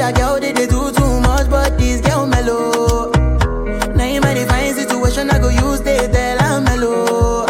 [0.00, 3.10] Other girl they, they do too much, but this girl mellow.
[3.94, 7.46] Now in my divine situation, I go use they tell I'm mellow.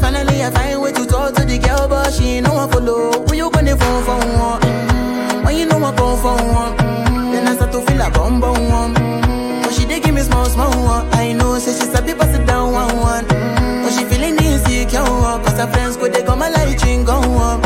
[0.00, 3.12] Finally, I find way to talk to the girl, but she ain't no one follow.
[3.26, 4.60] Who you gonna phone for one?
[4.62, 8.10] Mm, When you know I come for one, mm, then I start to feel a
[8.10, 8.94] bum bum one.
[8.94, 11.08] Mm, But she dey give me small small one.
[11.14, 13.24] I know, say she sabi pass it down one one.
[13.26, 17.14] Mm, But she feeling insecure, cause her friends go they go my light ring go
[17.14, 17.60] on.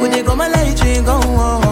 [0.00, 1.63] Go they go my light ring go on.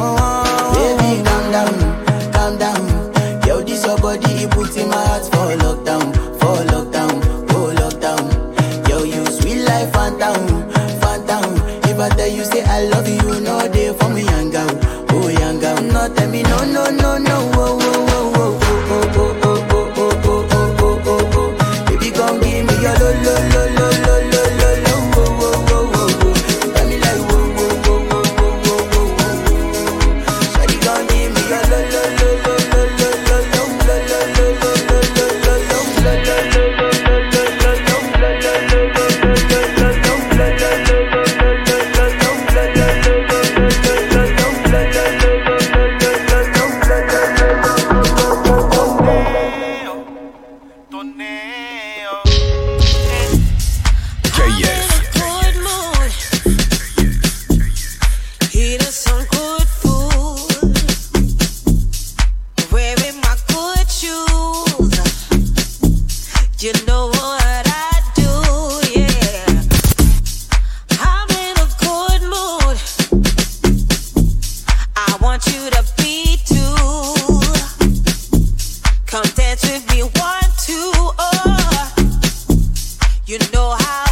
[83.51, 84.12] Know how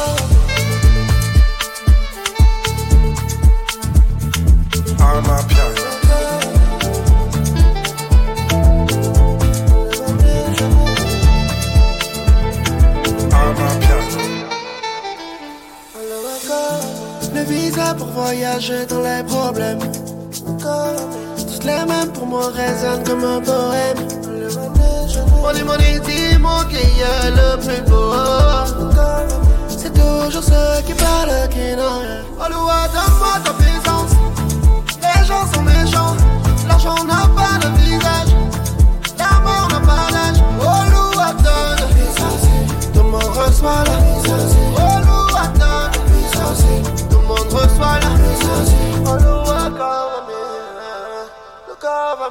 [18.61, 19.79] voyager dans les problèmes.
[21.37, 23.97] Toutes les mêmes pour moi résonnent comme un poème.
[25.41, 28.13] Money, money, dis-moi qui est le plus beau.
[29.67, 32.21] C'est toujours ceux qui parlent qui n'ont rien.
[32.39, 34.11] Oh, Loua, donne-moi ta puissance.
[35.01, 36.15] Les gens sont méchants.
[36.67, 38.31] L'argent n'a pas de visage.
[39.17, 40.43] L'amour n'a pas d'âge.
[40.59, 41.81] Oh, Loua, donne.
[42.93, 44.10] Tout le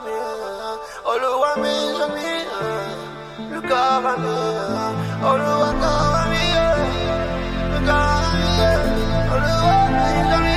[0.03, 2.31] Oh, Olúwa mi ṣọ́ mi,
[3.53, 4.35] look over me,
[5.31, 6.45] Olúwa cover me,
[7.73, 8.53] look over me,
[9.35, 10.50] Olúwa mi ṣọ́ mi.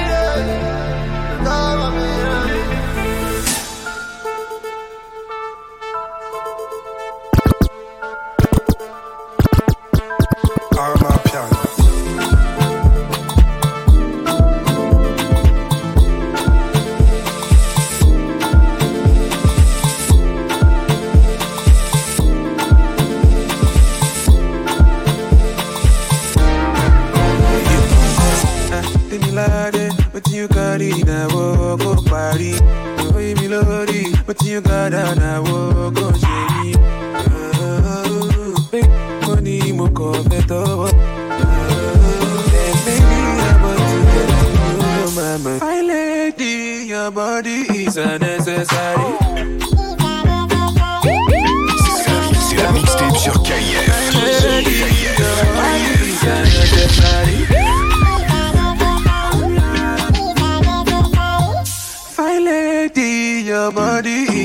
[34.54, 36.03] You got down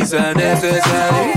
[0.09, 1.35] is unnecessary.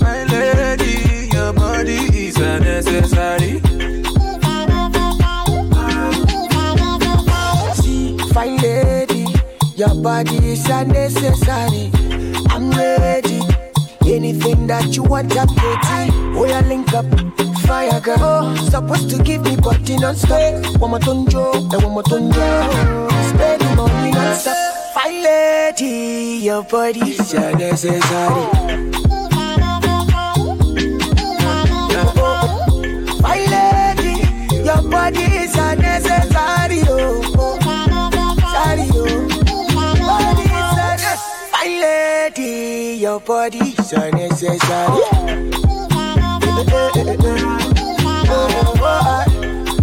[0.00, 3.60] My lady, your body is unnecessary.
[7.74, 8.16] See,
[8.62, 9.26] lady,
[9.76, 10.66] your body is.
[12.50, 13.40] I'm ready.
[14.06, 15.34] Anything that you want,
[16.62, 17.04] link up.
[17.66, 20.80] Fire girl, supposed to give me body non-stop.
[20.80, 23.17] One more tonjo, and one more tonjo.
[24.28, 24.56] Non-stop.
[24.92, 27.32] Fine lady, your body is
[35.54, 36.82] unnecessary.
[36.88, 37.58] Oh, oh.
[38.52, 39.28] sorry, oh.
[40.04, 41.48] Body is unnecessary.
[41.52, 45.02] Fine lady, your body is unnecessary.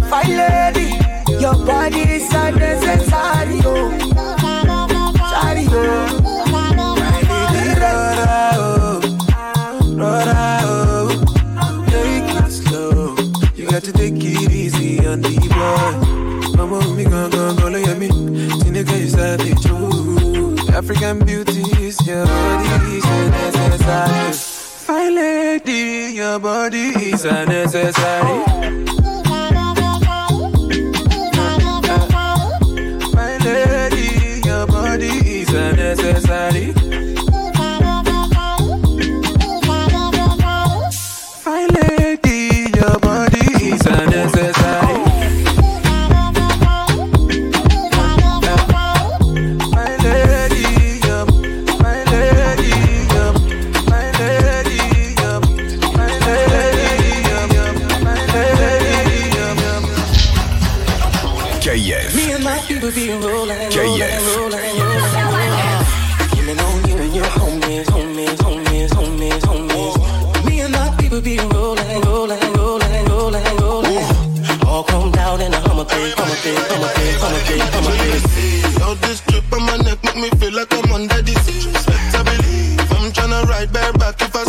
[0.08, 0.88] Fine lady,
[1.40, 3.60] your body is unnecessary.
[3.64, 4.35] Oh,
[20.76, 24.32] African beauty is your body is unnecessary.
[24.86, 28.44] Fine lady, your body is unnecessary.
[29.02, 29.15] My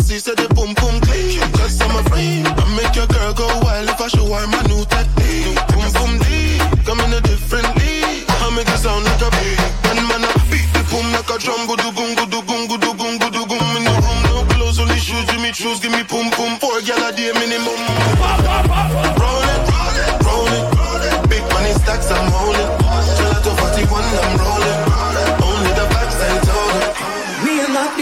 [0.08, 1.40] see say the boom boom clean.
[1.52, 4.62] Cause I'm a afraid I make your girl go wild if I show her my
[4.62, 5.07] new technique.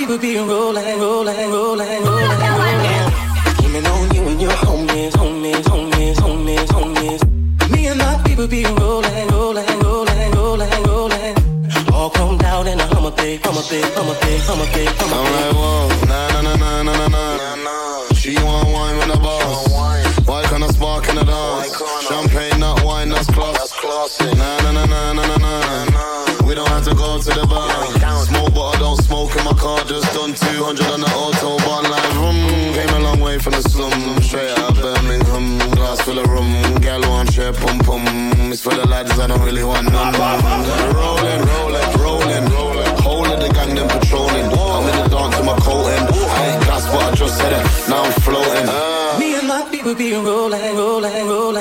[0.06, 3.10] People be rolling, rolling, rolling, rolling, rolling.
[3.58, 7.70] Scheming on you and your homies, homies, homies, homies, homies.
[7.70, 11.34] Me and my people be rolling, rolling, rolling, rolling, rolling.
[11.92, 15.26] All chromed out in a Hummer pig, Hummer pig, Hummer pig, Hummer pig, Hummer I'm
[15.26, 15.34] pig.
[15.34, 18.14] like, whoa, na na na na na na na.
[18.14, 19.68] She want wine with the boss.
[20.26, 21.82] Why can't I spark in the dance?
[22.08, 24.20] Champagne, not wine, that's class.
[24.20, 26.46] Na na na na na na na.
[26.46, 27.75] We don't have to go to the bar.
[29.66, 29.84] Car.
[29.84, 31.84] Just done 200 on the autobahn.
[31.92, 32.38] Like, vroom,
[32.76, 33.98] came a long way from the slum.
[34.22, 35.46] Straight out of Birmingham.
[35.76, 36.50] Glass full of rum.
[36.84, 38.04] Gal one share pum pum.
[38.52, 40.14] It's for the lads, I don't really want none.
[41.00, 42.92] Rolling, rolling, rolling, rolling.
[43.06, 44.46] Whole of the gang, them patrolling.
[44.46, 46.02] I'm in the dance with my coat in.
[46.36, 47.64] I ain't gas, but I just said it.
[47.90, 48.66] Now I'm floating.
[49.20, 51.55] Me and my people be rolling, rolling, rolling.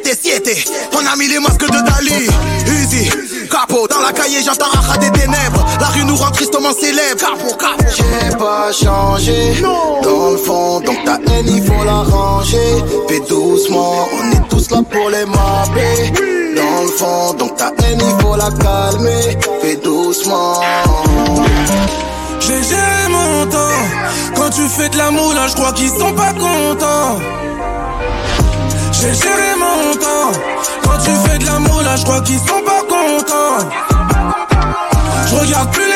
[0.00, 0.70] 13 et 7 et 7.
[0.92, 2.28] On a mis les masques de Dali.
[2.66, 3.10] Easy,
[3.50, 3.86] capot.
[3.88, 5.64] Dans la cahier, j'entends Acha des ténèbres.
[5.80, 7.20] La rue nous rend tristement célèbre.
[7.20, 7.84] Capot, capot.
[7.96, 9.62] J'ai pas changé
[10.02, 12.84] dans le fond, donc ta haine il faut la ranger.
[13.08, 16.12] Fais doucement, on est tous là pour les mapper.
[16.56, 19.38] Dans le fond, donc ta haine il faut la calmer.
[19.62, 20.60] Fais doucement.
[22.40, 24.36] J'ai géré mon temps.
[24.36, 27.18] Quand tu fais de la moula, je crois qu'ils sont pas contents.
[28.92, 29.57] J'ai géré mon temps.
[30.88, 33.68] Quand tu fais de la moula, je crois qu'ils sont pas contents.
[35.26, 35.87] Je regarde plus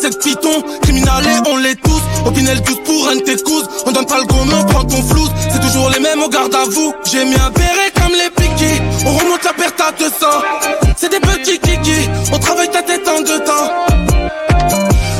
[0.00, 0.62] 357 pitons.
[0.82, 2.02] Criminalés, on les tous.
[2.26, 3.68] Au Pinel 12 pour un t'écouse.
[3.86, 5.30] On donne pas le gomme, on prend ton flouze.
[5.52, 6.94] C'est toujours les mêmes, on garde à vous.
[7.04, 8.80] J'ai mis un béret comme les piquis.
[9.06, 10.10] On remonte la perte à 200.
[10.96, 12.08] C'est des petits kikis.
[12.32, 13.70] On travaille ta tête en deux temps.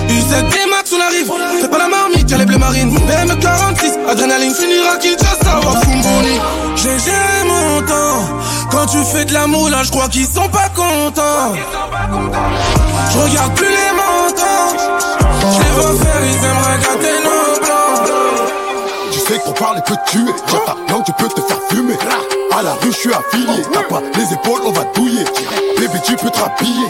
[0.09, 1.31] UZD Max, on arrive.
[1.61, 2.91] Fais pas la marmite, y'a les bleus marines.
[2.91, 5.30] BM46, adrénaline finira Kinshasa,
[8.91, 11.55] tu fais de la moula, je crois qu'ils sont pas contents.
[13.13, 14.77] Je regarde plus les montants.
[15.53, 18.05] Je les vois faire, ils aimeraient gâter nos plans.
[19.13, 20.33] Tu sais qu'on parle peut te tuer.
[20.51, 21.95] Quand ta langue, tu peux te faire fumer.
[22.57, 23.63] À la rue, je suis affilié.
[23.73, 25.25] T'as pas les épaules, on va douiller.
[25.79, 26.87] Bébé, tu peux te rhabiller.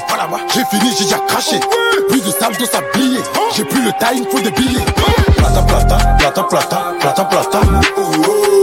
[0.54, 1.60] J'ai fini, j'ai déjà craché.
[2.08, 3.20] Plus de sable, de s'habiller.
[3.54, 4.84] J'ai plus le time, faut des billets.
[5.36, 7.60] Plata, plata, plata, plata, plata, plata.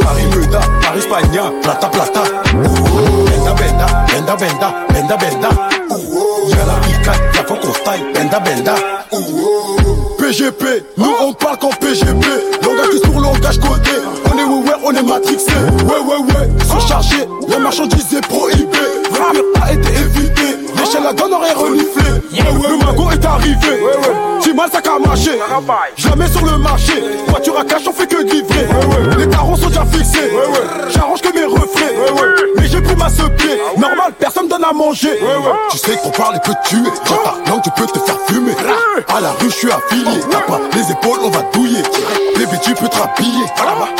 [0.01, 2.23] Paris Muda, Paris Spagna, plata, plata.
[4.27, 5.49] Benda, benda, benda, benda.
[6.49, 8.11] Y'a la pica, y'a faut qu'on style.
[8.13, 8.75] Benda, benda.
[10.19, 12.25] PGP, nous on parle qu'en PGP.
[12.61, 13.89] Langage sur langage codé.
[14.25, 15.53] On est ouais, ouais, on est matrixé.
[15.85, 17.25] Ouais, ouais, ouais, surchargé.
[17.47, 18.77] La marchandise est prohibée.
[19.13, 20.46] L'avenir a été évité.
[20.87, 22.11] L'échelle la donne aurait reniflé.
[22.31, 23.83] Ouais, ouais, le magot est arrivé.
[24.39, 25.31] Si mal ça a marché.
[25.97, 26.93] Jamais sur le marché.
[27.27, 28.69] Voiture à cash, on fait que livrer.
[29.17, 30.31] Les tarons sont déjà fixés.
[30.87, 31.91] J'arrange que mes refrains.
[32.55, 33.59] Mais j'ai pris ma ce pied.
[33.77, 35.19] Normal, personne donne à manger.
[35.71, 36.89] Tu sais qu'on parle et peut te tuer.
[37.05, 38.53] Quand ta langue, tu peux te faire fumer.
[39.09, 40.21] À la rue, je suis affilié.
[40.31, 41.83] T'as pas les épaules, on va douiller.
[42.37, 43.45] Bébé, tu peux te rhabiller.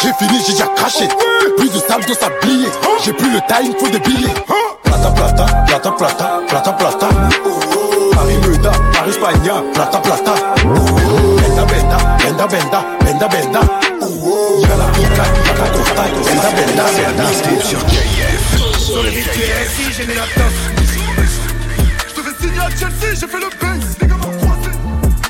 [0.02, 1.10] J'ai fini, j'ai déjà craché.
[1.58, 2.70] Plus de sable, de s'habiller.
[3.04, 4.34] J'ai plus le time, faut des billets.
[4.84, 5.46] Plata, plata,
[5.80, 7.08] plata, plata, plata, plata.
[8.14, 10.34] Paris Muda, Paris Spagna, plata, plata.
[10.56, 13.62] Benda, benda, benda, benda, benda, benda.
[14.62, 17.26] Y'a la pica, y'a la costa, benda, benda, benda.
[17.62, 18.80] sur KF.
[18.80, 20.54] Sur les RSI, j'ai mis la tasse.
[22.08, 23.98] Je devais signer à Chelsea, j'ai fait le base.
[24.02, 24.72] Les gars m'ont croisé.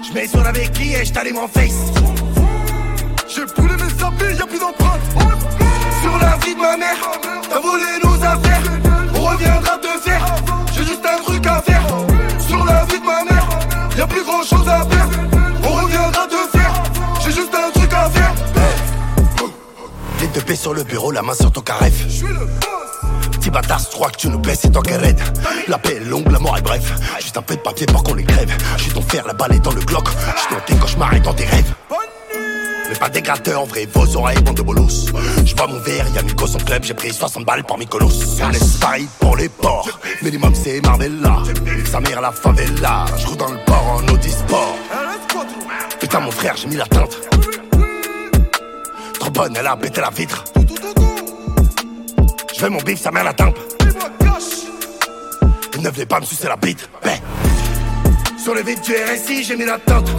[0.07, 2.36] Je mets sur la béquille et je t'allume en face.
[14.47, 15.09] Chose à faire.
[15.63, 16.73] On reviendra te faire.
[17.23, 18.33] J'ai juste un truc à faire.
[20.19, 21.93] Tête de paix sur le bureau, la main sur ton carref.
[23.31, 25.19] Petit bâtard, je crois que tu nous baisses, c'est toi qui raide.
[25.67, 26.93] La paix est longue, la mort est bref.
[27.19, 28.51] Juste un peu de papier pour qu'on les crève.
[28.77, 30.07] J'suis ton fer, la balle est dans le Glock.
[30.37, 31.73] J'suis dans tes cauchemars et dans tes rêves.
[32.89, 35.07] Mais pas des gratteurs, vrai, vos oreilles, bande de bolos.
[35.45, 38.39] J'bois mon verre, y'a Nico son club, j'ai pris 60 balles par Mykonos.
[38.41, 41.43] On laisse Paris pour les ports, minimum c'est Marvella.
[41.85, 44.75] Sa mère la favela, j'roule dans le port en Audi Sport.
[45.99, 47.17] Putain, mon frère, j'ai mis la teinte.
[49.19, 50.43] Trop bonne, elle a pété la vitre.
[52.55, 53.57] Je veux mon bif, sa mère la tempe.
[55.75, 56.89] Et ne venez pas me sucer la bite.
[57.03, 57.19] Ben.
[58.41, 60.09] Sur les vides du RSI, j'ai mis la teinte.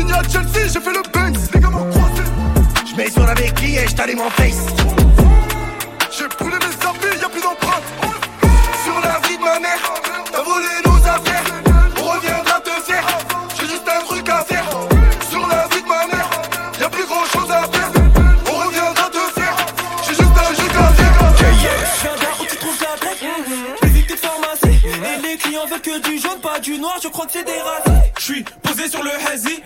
[0.00, 1.36] Signer à Chelsea, j'ai fait le Banks.
[1.52, 2.22] Les gars m'ont croisé.
[2.90, 4.64] Je mets sur la béquille et je t'allume en face.
[6.10, 7.84] J'ai brûlé mes habits, y'a plus d'empreintes.
[8.82, 9.92] Sur la vie de ma mère,
[10.32, 10.89] t'as volé
[25.70, 28.22] Et veulent que du jaune, pas du noir Je crois que c'est des races Je
[28.22, 29.62] suis posé sur le hazy.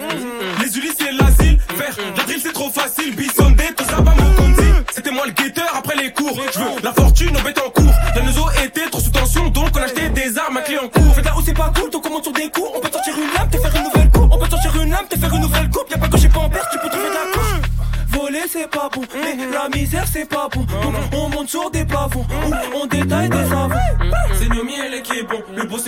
[0.61, 3.15] Les Ulysses c'est l'asile Faire la drill c'est trop facile.
[3.15, 6.39] Bissondé, tout ça va mon condi C'était moi le guetteur après les cours.
[6.53, 7.93] Je veux la fortune, on bête en cours.
[8.15, 11.15] La maison était trop sous tension Donc on achetait des armes à clé en cours.
[11.15, 13.15] Faites là où c'est pas cool, donc on monte sur des coups On peut sortir
[13.17, 14.29] une lame, te faire une nouvelle coupe.
[14.31, 15.91] On peut sortir une lame, te faire une nouvelle coupe.
[15.91, 17.71] Y'a pas que j'ai pas en perte, tu peux trouver de la couche.
[18.09, 20.61] Voler c'est pas bon, mais la misère c'est pas bon.
[20.61, 22.27] Donc on monte sur des pavons,
[22.75, 24.04] on détaille des savons.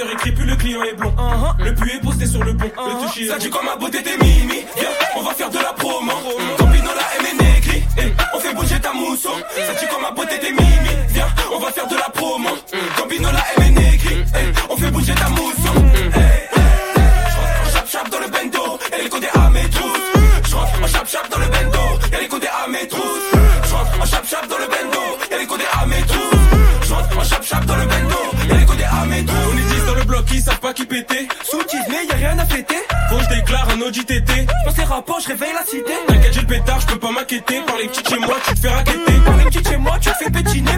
[0.04, 1.12] Écrit plus le client est bon.
[1.58, 2.66] Le puits est posté sur le bon.
[2.66, 3.28] Le toucher.
[3.28, 4.64] Ça dit comme ma beauté t'es mimi.
[4.76, 6.12] Viens, on va faire de la promo.
[6.58, 7.82] Campino la M est négri.
[7.98, 9.30] Eh, on fait bouger ta mousson.
[9.54, 10.52] Ça dit comme ma beauté t'es
[34.04, 35.92] Dans ces rapports, je réveille la cité.
[36.06, 37.60] T'inquiète, j'ai le pétard, je peux pas m'inquiéter.
[37.66, 39.12] Par les petites chez moi, tu te fais raqueter.
[39.24, 40.70] Par les petites chez moi, tu te fais pétiner.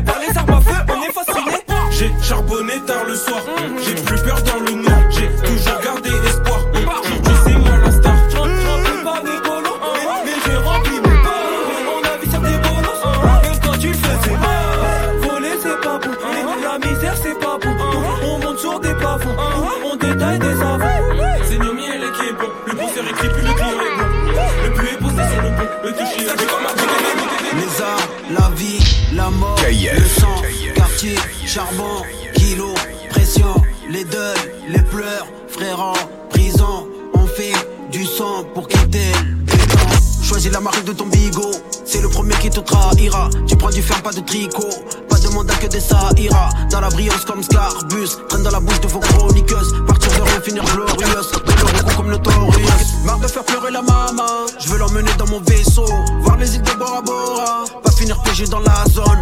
[31.59, 32.04] Charbon,
[32.34, 32.72] kilo,
[33.11, 33.52] pression,
[33.90, 35.92] les deuils, les pleurs, frères en
[36.30, 37.52] prison, on fait
[37.90, 39.59] du sang pour quitter le.
[40.22, 41.50] Choisis la marque de ton bigot,
[41.84, 43.28] c'est le premier qui te trahira.
[43.48, 44.68] Tu prends du fer, pas de tricot,
[45.09, 46.50] pas de mandat que des ça ira.
[46.70, 49.74] Dans la brillance comme Scarbus, traîne dans la bouche de vos chroniqueuses.
[49.86, 53.02] Partir de rien, finir glorieuse, l'euro comme notorious.
[53.04, 55.86] Marre de faire pleurer la maman, je veux l'emmener dans mon vaisseau,
[56.20, 57.64] voir les îles de Bora Bora.
[57.82, 59.17] Pas finir piégé dans la zone,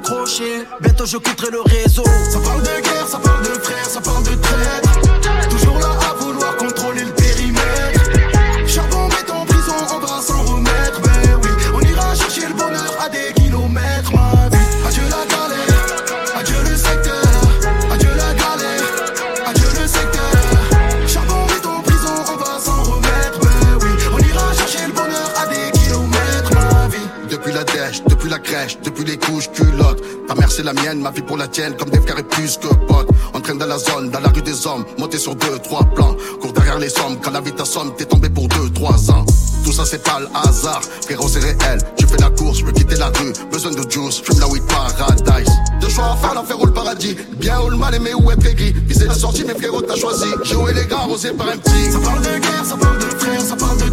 [0.00, 2.04] raccrocher, bientôt je quitterai le réseau.
[2.04, 3.06] Ça parle de guerre,
[30.98, 33.08] ma vie pour la tienne, comme des frères et plus que potes.
[33.34, 36.16] Entraîne dans la zone, dans la rue des hommes, monté sur deux, trois plans.
[36.40, 39.24] Cours derrière les sommes, quand la vie t'assomme, t'es tombé pour deux, trois ans.
[39.64, 41.80] Tout ça c'est pas le hasard, frérot c'est réel.
[41.96, 44.62] Tu fais la course, je peux quitter la rue, besoin de juice, fume la weed
[44.64, 45.52] paradise.
[45.80, 47.16] Deux choix à faire, l'enfer ou le paradis.
[47.36, 48.72] Bien ou le mal aimé ou être aigri.
[48.86, 50.26] Viser la sortie, mais frérot t'as choisi.
[50.44, 51.92] Jouer les gars, arrosé par un petit.
[51.92, 53.89] Ça parle de guerre, ça parle de frères, ça parle de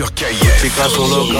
[0.00, 0.62] sur KF.
[0.62, 1.36] C'est grâce au local,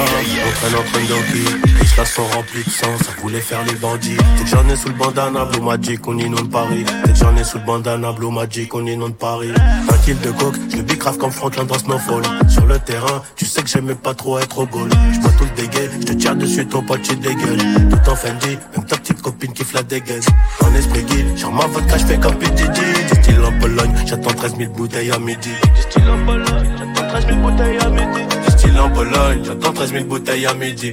[0.46, 1.60] on traîne en train d'enquille.
[1.80, 4.18] Les stades sont remplis de sang, ça voulait faire les bandits.
[4.36, 6.84] Dès que j'en ai sous le bandana, Blue Magic, on inonde Paris.
[7.06, 9.52] Dès que j'en ai sous le bandana, Blue Magic, on inonde Paris.
[9.88, 12.22] Un kill de coke, je le bicrave comme Franklin dans Snowfall.
[12.50, 14.90] Sur le terrain, tu sais que j'aimais pas trop être au goal.
[15.14, 17.62] Je bois tout le dégueu, je te tire dessus, ton pote, tu dégueules.
[17.90, 20.20] Tout en Fendi, même ta petite copine qui la dégaine.
[20.62, 22.78] En esprit guide, genre ma vodka, je fais comme PDD.
[23.10, 25.48] Du style en Pologne, j'attends 13 000 bouteilles à midi.
[25.74, 28.49] Du style en Pologne, j'attends 13 000 bouteilles à midi.
[28.60, 30.92] Style en Pologne, j'attends 13 000 bouteilles à midi.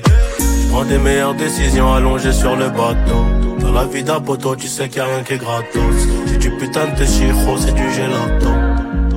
[0.71, 3.25] Prends des meilleures décisions allongées sur le bateau.
[3.59, 6.07] Dans la vie d'un poteau, tu sais qu'il y a rien qui est gratos.
[6.27, 8.47] C'est du putain de chiro, c'est du gelato.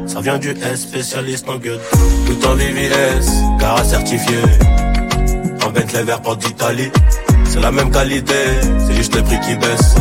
[0.05, 1.79] Ça vient du S, spécialiste en gueule.
[2.27, 3.31] Tout en VVS,
[3.61, 4.39] car certifié.
[5.65, 6.91] En Bentley vert porte d'Italie.
[7.45, 8.35] C'est la même qualité,
[8.85, 9.95] c'est juste le prix qui baisse.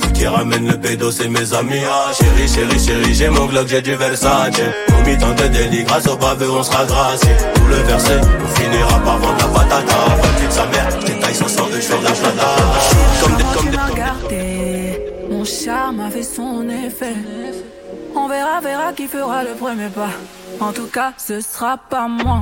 [0.00, 1.82] Ce qui ramène le pédo, c'est mes amis.
[1.90, 4.60] Ah, chérie, chérie, chérie, j'ai mon Glock, j'ai du Versace.
[5.06, 7.30] Mi-temps de délit, grâce au pavé, on sera gracié.
[7.54, 9.94] Tout le verset, on finira par vendre la patata.
[10.20, 12.48] Pas de sa mère, je détaille son sang de cheveux de la chlada.
[13.22, 15.00] Comme des, comme des,
[15.30, 17.14] mon charme a fait son effet.
[18.16, 20.10] On verra, verra qui fera le premier pas.
[20.58, 22.40] En tout cas, ce sera pas moi.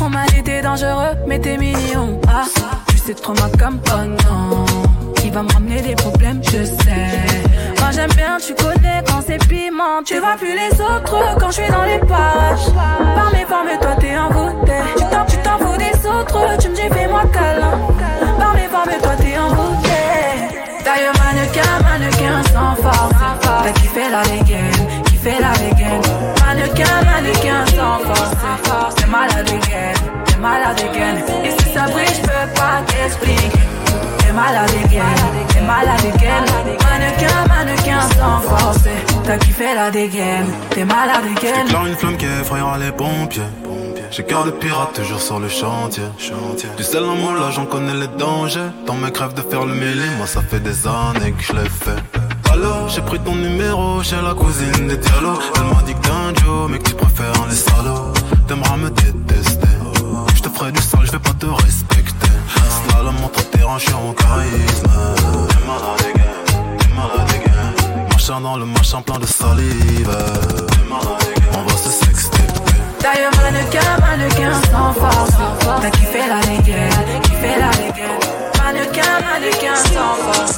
[0.00, 2.18] On m'a dit t'es dangereux, mais t'es mignon.
[2.28, 2.44] Ah,
[2.88, 4.64] tu sais trop ma comme oh non.
[5.16, 7.43] Qui va me ramener des problèmes, je sais.
[7.94, 10.02] J'aime bien, tu connais quand c'est piment.
[10.04, 12.66] Tu vois plus les autres quand je suis dans les pages.
[12.74, 14.72] Par mes formes, toi t'es envoûté.
[14.96, 17.78] Tu t'en, tu t'en fous des autres, tu me dis fais-moi câlin.
[18.36, 19.88] Par mes formes, toi t'es envoûté.
[20.84, 23.14] D'ailleurs, mannequin, mannequin sans force.
[23.40, 26.02] T'as kiffé la dégaine, kiffé la dégaine.
[26.44, 28.94] Mannequin, mannequin sans force.
[28.96, 29.94] T'es malade dégaine,
[30.26, 31.22] t'es malade dégaine.
[31.44, 33.63] Et si ça brille, je peux pas t'expliquer.
[34.34, 36.44] T'es malade again, t'es malade again.
[36.82, 38.90] Mannequin, mannequin sans forcer.
[39.22, 41.62] T'as kiffé la dégaine, t'es malade again.
[41.64, 43.42] J'éclaire une flamme qui effrayera les pompiers.
[44.10, 46.02] J'ai cœur de pirate toujours sur le chantier.
[46.76, 48.70] Du sel en moi là j'en connais les dangers.
[48.88, 51.68] Dans mes crèves de faire le mêlé, moi ça fait des années que je l'ai
[51.68, 52.02] fait.
[52.52, 55.38] Alors j'ai pris ton numéro chez la cousine des Diallo.
[55.54, 58.12] Elle m'a dit que t'es un Joe, mais que tu préfères les salauds.
[58.48, 59.68] T'aimeras me détester.
[60.34, 61.93] Je te ferai du sale, je vais pas te respecter.
[63.24, 64.88] Entre terrain, je suis en charisme.
[65.48, 68.06] T'es malade again, t'es malade again.
[68.12, 70.16] Machin dans le machin plein de salive.
[70.68, 71.24] T'es malade
[71.56, 72.42] on va se sexter.
[73.00, 75.30] D'ailleurs, mannequin, mannequin sans force.
[75.80, 78.20] T'as kiffé la dégaine, kiffé la dégaine.
[78.62, 80.53] Mannequin, mannequin sans force.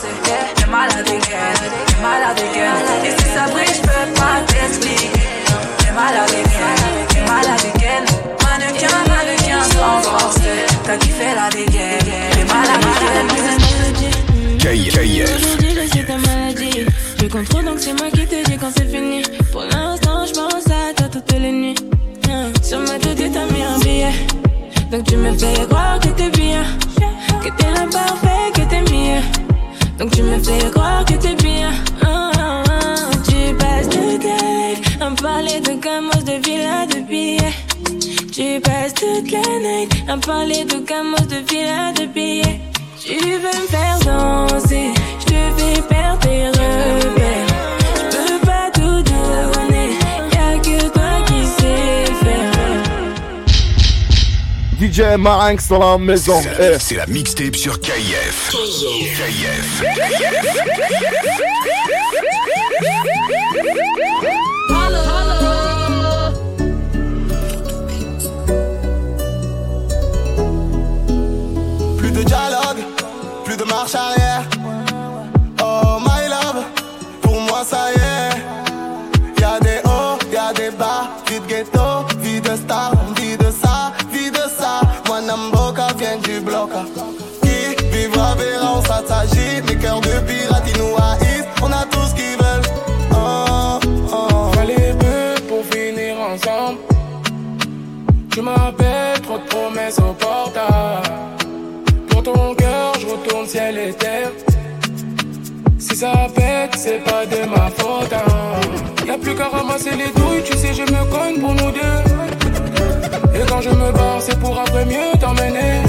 [40.14, 42.60] Me parler de gamos, de villas, de billets.
[42.98, 44.90] Tu veux me faire danser,
[45.20, 47.46] je te fais perdre tes repères.
[48.10, 49.90] Je peux pas tout donner,
[50.32, 52.52] y'a que toi qui sais faire.
[54.80, 56.40] DJ Marinx dans la maison.
[56.78, 58.50] C'est la mixtape sur KF.
[58.50, 58.86] Plus
[109.76, 113.38] Ramasser les douilles, tu sais, je me cogne pour nous deux.
[113.38, 115.82] Et quand je me barre, c'est pour après mieux t'emmener.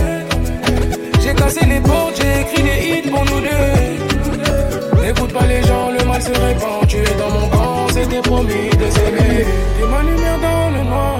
[1.21, 5.01] J'ai cassé les portes, j'ai écrit les hits pour nous deux.
[5.01, 6.85] N'écoute pas les gens, le mal se répand.
[6.87, 9.45] Tu es dans mon camp, c'était promis de s'aimer.
[9.79, 11.19] T'es ma lumière dans le noir,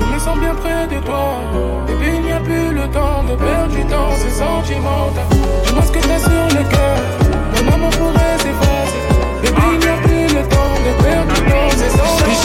[0.00, 1.38] je me sens bien près de toi.
[1.86, 5.28] Bébé, il n'y a plus le temps de perdre du temps, c'est sentimental.
[5.66, 6.96] Dis-moi ce que t'as sur le cœur,
[7.54, 9.02] mon amour pourrait s'effacer.
[9.42, 10.07] Bébé, il n'y a plus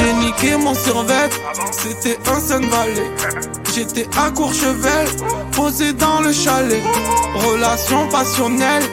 [0.03, 1.29] J'ai niqué mon survêt,
[1.71, 3.09] c'était un Sun Valley.
[3.73, 5.07] J'étais à Courchevel,
[5.53, 6.83] posé dans le chalet.
[7.35, 8.83] Relation passionnelle,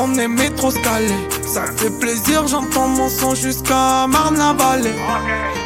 [0.00, 1.28] on aimait trop se caler.
[1.46, 4.96] Ça fait plaisir, j'entends mon son jusqu'à Marne-la-Vallée.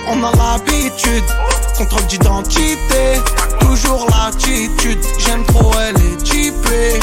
[0.09, 1.25] On a l'habitude,
[1.79, 3.23] contrôle d'identité.
[3.61, 7.01] Toujours l'attitude, j'aime trop, elle est typée.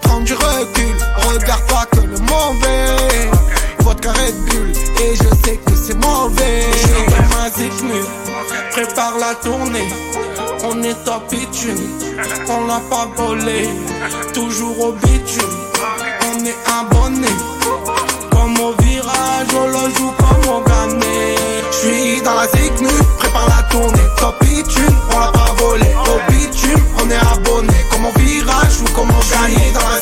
[0.00, 0.96] Prends du recul,
[1.28, 3.31] regarde pas que le mauvais.
[3.92, 4.72] Votre carré de bulle,
[5.02, 6.62] et je sais que c'est mauvais.
[6.82, 7.50] Je ma
[8.70, 9.86] prépare la tournée.
[10.64, 11.76] On est top bitume,
[12.48, 13.68] on l'a pas volé.
[14.32, 15.44] Toujours au bitume,
[16.22, 17.28] on est abonné.
[18.30, 21.36] Comme au virage, on le joue comme au gagné.
[21.70, 22.88] J'suis dans la ziknu,
[23.18, 24.08] prépare la tournée.
[24.16, 25.94] Top bitume, on l'a pas volé.
[26.06, 27.74] Au bitume, on est abonné.
[27.90, 29.70] Comme au virage ou comme au gagné.
[29.74, 30.01] Dans la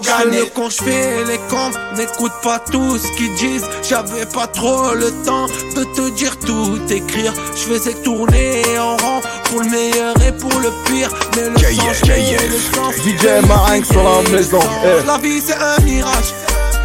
[0.00, 0.50] gagné.
[0.54, 3.66] Quand je fais les comptes, n'écoute pas tout ce qu'ils disent.
[3.88, 5.46] J'avais pas trop le temps
[5.76, 7.32] de te dire tout, écrire.
[7.54, 11.10] Je faisais tourner en rond pour le meilleur et pour le pire.
[11.36, 14.60] Mais le KF, sens, le sens, DJ Marinx sur la maison.
[14.84, 15.06] Eh.
[15.06, 16.34] La vie c'est un mirage,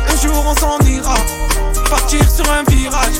[0.09, 1.16] un jour on s'en ira.
[1.89, 3.20] Partir sur un virage,